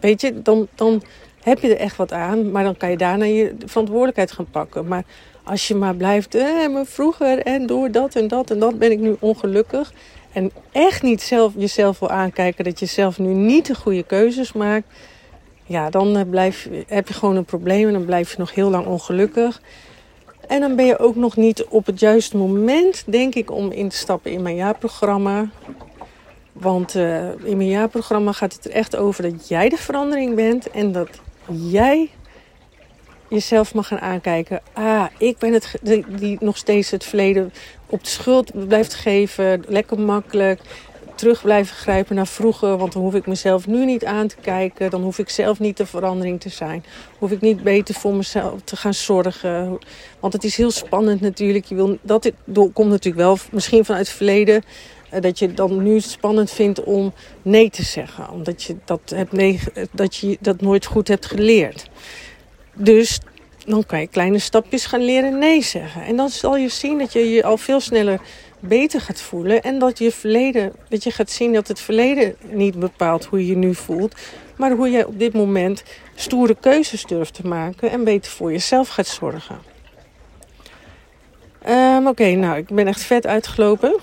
Weet 0.00 0.20
je, 0.20 0.42
dan, 0.42 0.68
dan 0.74 1.02
heb 1.40 1.58
je 1.58 1.68
er 1.68 1.80
echt 1.80 1.96
wat 1.96 2.12
aan, 2.12 2.50
maar 2.50 2.64
dan 2.64 2.76
kan 2.76 2.90
je 2.90 2.96
daarna 2.96 3.24
je 3.24 3.56
verantwoordelijkheid 3.64 4.32
gaan 4.32 4.50
pakken. 4.50 4.88
Maar 4.88 5.04
als 5.42 5.68
je 5.68 5.74
maar 5.74 5.94
blijft, 5.94 6.34
eh, 6.34 6.68
maar 6.68 6.86
vroeger 6.86 7.38
en 7.38 7.66
door 7.66 7.90
dat 7.90 8.14
en 8.14 8.28
dat 8.28 8.50
en 8.50 8.58
dat 8.58 8.78
ben 8.78 8.90
ik 8.90 8.98
nu 8.98 9.16
ongelukkig. 9.18 9.92
En 10.38 10.52
echt 10.72 11.02
niet 11.02 11.22
zelf, 11.22 11.52
jezelf 11.56 11.98
wil 11.98 12.10
aankijken 12.10 12.64
dat 12.64 12.78
je 12.78 12.86
zelf 12.86 13.18
nu 13.18 13.34
niet 13.34 13.66
de 13.66 13.74
goede 13.74 14.02
keuzes 14.02 14.52
maakt. 14.52 14.86
Ja, 15.64 15.90
dan 15.90 16.16
eh, 16.16 16.28
blijf, 16.30 16.68
heb 16.86 17.08
je 17.08 17.14
gewoon 17.14 17.36
een 17.36 17.44
probleem 17.44 17.86
en 17.86 17.92
dan 17.92 18.04
blijf 18.04 18.30
je 18.30 18.38
nog 18.38 18.54
heel 18.54 18.70
lang 18.70 18.86
ongelukkig. 18.86 19.60
En 20.46 20.60
dan 20.60 20.76
ben 20.76 20.86
je 20.86 20.98
ook 20.98 21.16
nog 21.16 21.36
niet 21.36 21.64
op 21.64 21.86
het 21.86 22.00
juiste 22.00 22.36
moment, 22.36 23.04
denk 23.06 23.34
ik, 23.34 23.50
om 23.50 23.70
in 23.70 23.88
te 23.88 23.96
stappen 23.96 24.30
in 24.30 24.42
mijn 24.42 24.56
jaarprogramma. 24.56 25.48
Want 26.52 26.94
uh, 26.94 27.28
in 27.44 27.56
mijn 27.56 27.68
jaarprogramma 27.68 28.32
gaat 28.32 28.52
het 28.52 28.64
er 28.64 28.70
echt 28.70 28.96
over 28.96 29.22
dat 29.22 29.48
jij 29.48 29.68
de 29.68 29.76
verandering 29.76 30.34
bent 30.34 30.70
en 30.70 30.92
dat 30.92 31.08
jij 31.46 32.10
jezelf 33.28 33.74
mag 33.74 33.86
gaan 33.86 34.00
aankijken. 34.00 34.60
Ah, 34.72 35.06
ik 35.18 35.38
ben 35.38 35.52
het 35.52 35.74
die 36.08 36.36
nog 36.40 36.56
steeds 36.56 36.90
het 36.90 37.04
verleden 37.04 37.52
op 37.86 38.04
de 38.04 38.10
schuld 38.10 38.68
blijft 38.68 38.94
geven. 38.94 39.64
Lekker 39.66 40.00
makkelijk 40.00 40.60
terug 41.18 41.42
blijven 41.42 41.76
grijpen 41.76 42.16
naar 42.16 42.26
vroeger. 42.26 42.76
Want 42.76 42.92
dan 42.92 43.02
hoef 43.02 43.14
ik 43.14 43.26
mezelf 43.26 43.66
nu 43.66 43.84
niet 43.84 44.04
aan 44.04 44.26
te 44.26 44.36
kijken. 44.40 44.90
Dan 44.90 45.02
hoef 45.02 45.18
ik 45.18 45.28
zelf 45.28 45.58
niet 45.58 45.76
de 45.76 45.86
verandering 45.86 46.40
te 46.40 46.48
zijn. 46.48 46.84
Hoef 47.18 47.30
ik 47.30 47.40
niet 47.40 47.62
beter 47.62 47.94
voor 47.94 48.14
mezelf 48.14 48.60
te 48.64 48.76
gaan 48.76 48.94
zorgen. 48.94 49.78
Want 50.20 50.32
het 50.32 50.44
is 50.44 50.56
heel 50.56 50.70
spannend 50.70 51.20
natuurlijk. 51.20 51.64
Je 51.64 51.74
wil, 51.74 51.98
dat 52.02 52.32
komt 52.52 52.88
natuurlijk 52.88 53.24
wel 53.24 53.38
misschien 53.50 53.84
vanuit 53.84 54.06
het 54.06 54.16
verleden. 54.16 54.62
Eh, 55.10 55.20
dat 55.20 55.38
je 55.38 55.54
dan 55.54 55.82
nu 55.82 56.00
spannend 56.00 56.50
vindt 56.50 56.84
om 56.84 57.12
nee 57.42 57.70
te 57.70 57.82
zeggen. 57.82 58.30
Omdat 58.30 58.62
je 58.62 58.76
dat, 58.84 59.00
hebt 59.14 59.32
nee, 59.32 59.60
dat, 59.92 60.16
je 60.16 60.36
dat 60.40 60.60
nooit 60.60 60.86
goed 60.86 61.08
hebt 61.08 61.26
geleerd. 61.26 61.88
Dus 62.78 63.20
dan 63.66 63.86
kan 63.86 64.00
je 64.00 64.06
kleine 64.06 64.38
stapjes 64.38 64.86
gaan 64.86 65.04
leren 65.04 65.38
nee 65.38 65.62
zeggen. 65.62 66.02
En 66.02 66.16
dan 66.16 66.28
zal 66.28 66.56
je 66.56 66.68
zien 66.68 66.98
dat 66.98 67.12
je 67.12 67.30
je 67.30 67.44
al 67.44 67.56
veel 67.56 67.80
sneller 67.80 68.20
beter 68.60 69.00
gaat 69.00 69.20
voelen. 69.20 69.62
En 69.62 69.78
dat 69.78 69.98
je 69.98 70.12
verleden, 70.12 70.72
dat 70.88 71.04
je 71.04 71.10
gaat 71.10 71.30
zien 71.30 71.52
dat 71.52 71.68
het 71.68 71.80
verleden 71.80 72.36
niet 72.50 72.78
bepaalt 72.78 73.24
hoe 73.24 73.38
je 73.38 73.46
je 73.46 73.56
nu 73.56 73.74
voelt. 73.74 74.14
Maar 74.56 74.70
hoe 74.70 74.90
jij 74.90 75.04
op 75.04 75.18
dit 75.18 75.32
moment 75.32 75.82
stoere 76.14 76.56
keuzes 76.60 77.04
durft 77.04 77.34
te 77.34 77.46
maken 77.46 77.90
en 77.90 78.04
beter 78.04 78.32
voor 78.32 78.52
jezelf 78.52 78.88
gaat 78.88 79.06
zorgen. 79.06 79.58
Um, 81.68 82.06
Oké, 82.06 82.30
nou, 82.30 82.56
ik 82.56 82.66
ben 82.66 82.86
echt 82.86 83.02
vet 83.02 83.26
uitgelopen. 83.26 83.96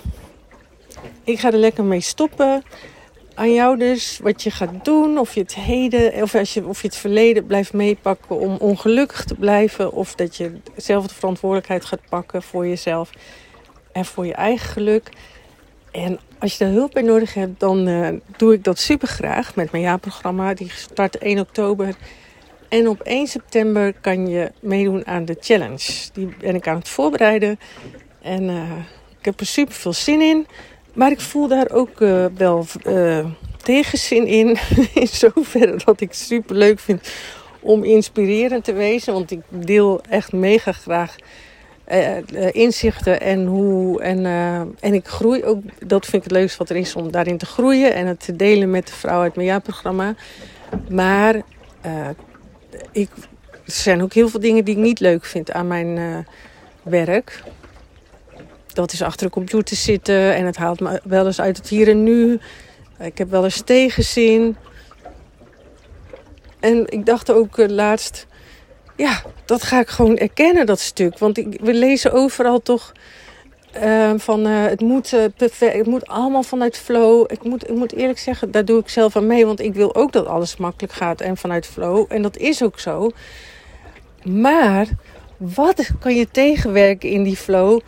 Ik 1.24 1.38
ga 1.38 1.52
er 1.52 1.58
lekker 1.58 1.84
mee 1.84 2.00
stoppen. 2.00 2.62
Aan 3.36 3.52
jou 3.52 3.78
dus 3.78 4.18
wat 4.22 4.42
je 4.42 4.50
gaat 4.50 4.84
doen, 4.84 5.18
of 5.18 5.34
je 5.34 5.40
het 5.40 5.54
heden, 5.54 6.22
of, 6.22 6.34
als 6.34 6.54
je, 6.54 6.66
of 6.66 6.80
je 6.80 6.86
het 6.86 6.96
verleden 6.96 7.46
blijft 7.46 7.72
meepakken 7.72 8.38
om 8.38 8.56
ongelukkig 8.56 9.24
te 9.24 9.34
blijven, 9.34 9.92
of 9.92 10.14
dat 10.14 10.36
je 10.36 10.60
zelf 10.76 11.06
de 11.06 11.14
verantwoordelijkheid 11.14 11.84
gaat 11.84 12.08
pakken 12.08 12.42
voor 12.42 12.66
jezelf 12.66 13.10
en 13.92 14.04
voor 14.04 14.26
je 14.26 14.34
eigen 14.34 14.68
geluk. 14.68 15.08
En 15.92 16.18
als 16.38 16.56
je 16.56 16.64
daar 16.64 16.72
hulp 16.72 16.92
bij 16.92 17.02
nodig 17.02 17.34
hebt, 17.34 17.60
dan 17.60 17.88
uh, 17.88 18.08
doe 18.36 18.52
ik 18.52 18.64
dat 18.64 18.78
super 18.78 19.08
graag 19.08 19.54
met 19.54 19.70
mijn 19.70 19.82
jaarprogramma. 19.82 20.54
Die 20.54 20.70
start 20.70 21.18
1 21.18 21.38
oktober. 21.38 21.94
En 22.68 22.88
op 22.88 23.00
1 23.00 23.26
september 23.26 23.92
kan 24.00 24.26
je 24.26 24.52
meedoen 24.60 25.06
aan 25.06 25.24
de 25.24 25.36
challenge. 25.40 26.08
Die 26.12 26.28
ben 26.40 26.54
ik 26.54 26.68
aan 26.68 26.78
het 26.78 26.88
voorbereiden. 26.88 27.58
En 28.22 28.42
uh, 28.42 28.70
ik 29.18 29.24
heb 29.24 29.40
er 29.40 29.46
super 29.46 29.74
veel 29.74 29.92
zin 29.92 30.20
in. 30.20 30.46
Maar 30.96 31.10
ik 31.10 31.20
voel 31.20 31.48
daar 31.48 31.70
ook 31.70 32.00
uh, 32.00 32.24
wel 32.36 32.66
tegenzin 33.62 34.26
in. 34.26 34.56
in 34.94 35.06
zoverre 35.06 35.80
dat 35.84 36.00
ik 36.00 36.12
super 36.12 36.56
leuk 36.56 36.78
vind 36.78 37.12
om 37.60 37.84
inspirerend 37.84 38.64
te 38.64 38.72
wezen. 38.72 39.12
Want 39.12 39.30
ik 39.30 39.40
deel 39.48 40.00
echt 40.08 40.32
mega 40.32 40.72
graag 40.72 41.16
uh, 41.92 42.16
inzichten 42.52 43.20
en 43.20 43.46
hoe. 43.46 44.02
En, 44.02 44.24
en 44.80 44.94
ik 44.94 45.06
groei 45.06 45.44
ook. 45.44 45.62
Dat 45.86 46.04
vind 46.04 46.24
ik 46.24 46.30
het 46.30 46.38
leukste 46.38 46.58
wat 46.58 46.70
er 46.70 46.76
is 46.76 46.94
om 46.94 47.10
daarin 47.10 47.38
te 47.38 47.46
groeien 47.46 47.94
en 47.94 48.06
het 48.06 48.20
te 48.20 48.36
delen 48.36 48.70
met 48.70 48.86
de 48.86 48.92
vrouw 48.92 49.20
uit 49.20 49.36
mijn 49.36 49.48
jaarprogramma. 49.48 50.14
Maar 50.88 51.34
ik, 52.92 53.08
er 53.50 53.72
zijn 53.72 54.02
ook 54.02 54.12
heel 54.12 54.28
veel 54.28 54.40
dingen 54.40 54.64
die 54.64 54.76
ik 54.76 54.82
niet 54.82 55.00
leuk 55.00 55.24
vind 55.24 55.52
aan 55.52 55.66
mijn 55.66 56.26
werk. 56.82 57.42
Dat 58.76 58.92
is 58.92 59.02
achter 59.02 59.26
de 59.26 59.32
computer 59.32 59.76
zitten 59.76 60.34
en 60.34 60.46
het 60.46 60.56
haalt 60.56 60.80
me 60.80 61.00
wel 61.04 61.26
eens 61.26 61.40
uit 61.40 61.56
het 61.56 61.68
hier 61.68 61.88
en 61.88 62.02
nu. 62.02 62.38
Ik 62.98 63.18
heb 63.18 63.30
wel 63.30 63.44
eens 63.44 63.60
tegenzin. 63.60 64.56
En 66.60 66.84
ik 66.88 67.06
dacht 67.06 67.30
ook 67.30 67.56
laatst 67.56 68.26
ja, 68.96 69.22
dat 69.44 69.62
ga 69.62 69.80
ik 69.80 69.88
gewoon 69.88 70.16
erkennen, 70.16 70.66
dat 70.66 70.80
stuk. 70.80 71.18
Want 71.18 71.38
ik, 71.38 71.60
we 71.60 71.74
lezen 71.74 72.12
overal 72.12 72.62
toch 72.62 72.92
uh, 73.82 74.12
van 74.16 74.46
uh, 74.46 74.64
het, 74.64 74.80
moet, 74.80 75.16
perfect, 75.36 75.76
het 75.76 75.86
moet 75.86 76.06
allemaal 76.06 76.42
vanuit 76.42 76.78
flow. 76.78 77.24
Ik 77.28 77.44
moet, 77.44 77.68
ik 77.68 77.76
moet 77.76 77.92
eerlijk 77.92 78.18
zeggen, 78.18 78.50
daar 78.50 78.64
doe 78.64 78.80
ik 78.80 78.88
zelf 78.88 79.16
aan 79.16 79.26
mee. 79.26 79.46
Want 79.46 79.60
ik 79.60 79.74
wil 79.74 79.94
ook 79.94 80.12
dat 80.12 80.26
alles 80.26 80.56
makkelijk 80.56 80.92
gaat 80.92 81.20
en 81.20 81.36
vanuit 81.36 81.66
flow. 81.66 82.06
En 82.08 82.22
dat 82.22 82.36
is 82.36 82.62
ook 82.62 82.78
zo. 82.78 83.10
Maar 84.24 84.86
wat 85.36 85.90
kan 86.00 86.14
je 86.14 86.30
tegenwerken 86.30 87.10
in 87.10 87.22
die 87.22 87.36
flow 87.36 87.80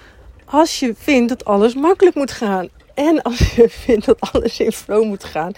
als 0.50 0.80
je 0.80 0.94
vindt 0.98 1.28
dat 1.28 1.44
alles 1.44 1.74
makkelijk 1.74 2.16
moet 2.16 2.32
gaan? 2.32 2.68
En 2.94 3.22
als 3.22 3.54
je 3.54 3.68
vindt 3.84 4.06
dat 4.06 4.32
alles 4.32 4.60
in 4.60 4.72
flow 4.72 5.04
moet 5.04 5.24
gaan. 5.24 5.52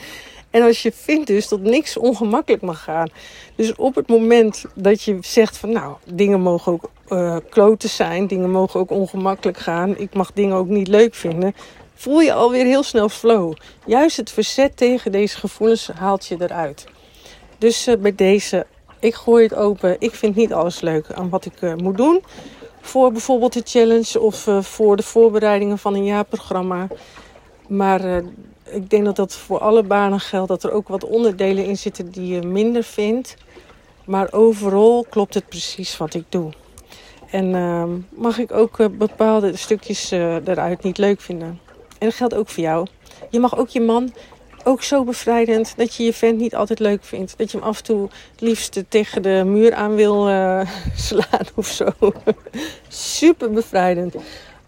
En 0.50 0.62
als 0.62 0.82
je 0.82 0.92
vindt 0.92 1.26
dus 1.26 1.48
dat 1.48 1.60
niks 1.60 1.96
ongemakkelijk 1.96 2.62
mag 2.62 2.82
gaan. 2.82 3.08
Dus 3.54 3.74
op 3.74 3.94
het 3.94 4.08
moment 4.08 4.64
dat 4.74 5.02
je 5.02 5.18
zegt 5.20 5.56
van 5.56 5.72
nou, 5.72 5.94
dingen 6.04 6.40
mogen 6.40 6.72
ook 6.72 6.90
uh, 7.08 7.36
kloten 7.48 7.88
zijn. 7.88 8.26
Dingen 8.26 8.50
mogen 8.50 8.80
ook 8.80 8.90
ongemakkelijk 8.90 9.58
gaan. 9.58 9.98
Ik 9.98 10.14
mag 10.14 10.32
dingen 10.32 10.56
ook 10.56 10.68
niet 10.68 10.88
leuk 10.88 11.14
vinden. 11.14 11.54
Voel 11.94 12.20
je 12.20 12.32
alweer 12.32 12.64
heel 12.64 12.82
snel 12.82 13.08
flow. 13.08 13.52
Juist 13.86 14.16
het 14.16 14.30
verzet 14.30 14.76
tegen 14.76 15.12
deze 15.12 15.36
gevoelens 15.36 15.90
haalt 15.94 16.26
je 16.26 16.36
eruit. 16.38 16.86
Dus 17.58 17.88
uh, 17.88 17.96
bij 17.96 18.14
deze, 18.14 18.66
ik 19.00 19.14
gooi 19.14 19.44
het 19.44 19.54
open. 19.54 19.96
Ik 19.98 20.14
vind 20.14 20.36
niet 20.36 20.52
alles 20.52 20.80
leuk 20.80 21.12
aan 21.12 21.28
wat 21.28 21.44
ik 21.44 21.60
uh, 21.60 21.74
moet 21.74 21.96
doen. 21.96 22.22
Voor 22.80 23.12
bijvoorbeeld 23.12 23.52
de 23.52 23.62
challenge 23.64 24.20
of 24.20 24.48
voor 24.60 24.96
de 24.96 25.02
voorbereidingen 25.02 25.78
van 25.78 25.94
een 25.94 26.04
jaarprogramma. 26.04 26.86
Maar 27.68 28.04
uh, 28.04 28.16
ik 28.64 28.90
denk 28.90 29.04
dat 29.04 29.16
dat 29.16 29.34
voor 29.34 29.58
alle 29.58 29.82
banen 29.82 30.20
geldt. 30.20 30.48
Dat 30.48 30.62
er 30.62 30.72
ook 30.72 30.88
wat 30.88 31.04
onderdelen 31.04 31.64
in 31.64 31.76
zitten 31.76 32.10
die 32.10 32.34
je 32.34 32.42
minder 32.42 32.82
vindt. 32.82 33.36
Maar 34.04 34.32
overal 34.32 35.06
klopt 35.10 35.34
het 35.34 35.48
precies 35.48 35.96
wat 35.96 36.14
ik 36.14 36.24
doe. 36.28 36.52
En 37.30 37.54
uh, 37.54 37.84
mag 38.08 38.38
ik 38.38 38.52
ook 38.52 38.78
uh, 38.78 38.86
bepaalde 38.86 39.56
stukjes 39.56 40.10
eruit 40.10 40.82
niet 40.82 40.98
leuk 40.98 41.20
vinden. 41.20 41.60
En 41.98 42.06
dat 42.06 42.14
geldt 42.14 42.34
ook 42.34 42.48
voor 42.48 42.62
jou. 42.62 42.86
Je 43.30 43.40
mag 43.40 43.56
ook 43.56 43.68
je 43.68 43.80
man 43.80 44.12
ook 44.64 44.82
zo 44.82 45.04
bevrijdend 45.04 45.74
dat 45.76 45.94
je 45.94 46.04
je 46.04 46.12
vent 46.12 46.38
niet 46.38 46.54
altijd 46.54 46.78
leuk 46.78 47.04
vindt. 47.04 47.34
Dat 47.36 47.50
je 47.50 47.58
hem 47.58 47.66
af 47.66 47.78
en 47.78 47.84
toe 47.84 48.08
het 48.30 48.40
liefst 48.40 48.82
tegen 48.88 49.22
de 49.22 49.42
muur 49.46 49.74
aan 49.74 49.94
wil 49.94 50.28
uh, 50.28 50.70
slaan 51.08 51.46
of 51.54 51.66
zo. 51.66 51.88
super 52.88 53.50
bevrijdend. 53.50 54.14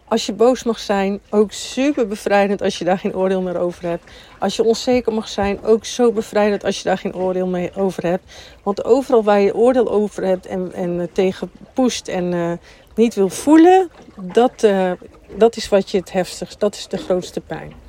Als 0.04 0.26
je 0.26 0.32
boos 0.32 0.62
mag 0.62 0.78
zijn, 0.78 1.20
ook 1.30 1.52
super 1.52 2.06
bevrijdend 2.08 2.62
als 2.62 2.78
je 2.78 2.84
daar 2.84 2.98
geen 2.98 3.16
oordeel 3.16 3.42
meer 3.42 3.58
over 3.58 3.88
hebt. 3.88 4.10
Als 4.38 4.56
je 4.56 4.64
onzeker 4.64 5.12
mag 5.12 5.28
zijn, 5.28 5.64
ook 5.64 5.84
zo 5.84 6.12
bevrijdend 6.12 6.64
als 6.64 6.78
je 6.78 6.84
daar 6.84 6.98
geen 6.98 7.14
oordeel 7.14 7.46
meer 7.46 7.72
over 7.76 8.06
hebt. 8.06 8.32
Want 8.62 8.84
overal 8.84 9.22
waar 9.22 9.40
je 9.40 9.54
oordeel 9.54 9.90
over 9.90 10.24
hebt 10.24 10.46
en, 10.46 10.72
en 10.72 10.90
uh, 10.90 11.06
tegen 11.12 11.50
poest 11.72 12.08
en 12.08 12.32
uh, 12.32 12.52
niet 12.94 13.14
wil 13.14 13.28
voelen, 13.28 13.90
dat, 14.16 14.66
dat 15.36 15.56
is 15.56 15.68
wat 15.68 15.90
je 15.90 15.98
het 15.98 16.12
heftigst, 16.12 16.60
dat 16.60 16.74
is 16.74 16.88
de 16.88 16.98
grootste 16.98 17.40
pijn. 17.40 17.81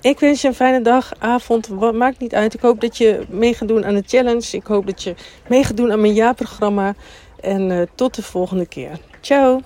Ik 0.00 0.20
wens 0.20 0.42
je 0.42 0.48
een 0.48 0.54
fijne 0.54 0.80
dag, 0.80 1.12
avond, 1.18 1.92
maakt 1.92 2.18
niet 2.18 2.34
uit. 2.34 2.54
Ik 2.54 2.60
hoop 2.60 2.80
dat 2.80 2.96
je 2.96 3.26
mee 3.28 3.54
gaat 3.54 3.68
doen 3.68 3.84
aan 3.84 3.94
de 3.94 4.02
challenge. 4.06 4.56
Ik 4.56 4.66
hoop 4.66 4.86
dat 4.86 5.02
je 5.02 5.14
mee 5.48 5.64
gaat 5.64 5.76
doen 5.76 5.92
aan 5.92 6.00
mijn 6.00 6.14
jaarprogramma. 6.14 6.94
En 7.40 7.88
tot 7.94 8.14
de 8.14 8.22
volgende 8.22 8.66
keer. 8.66 8.98
Ciao! 9.20 9.60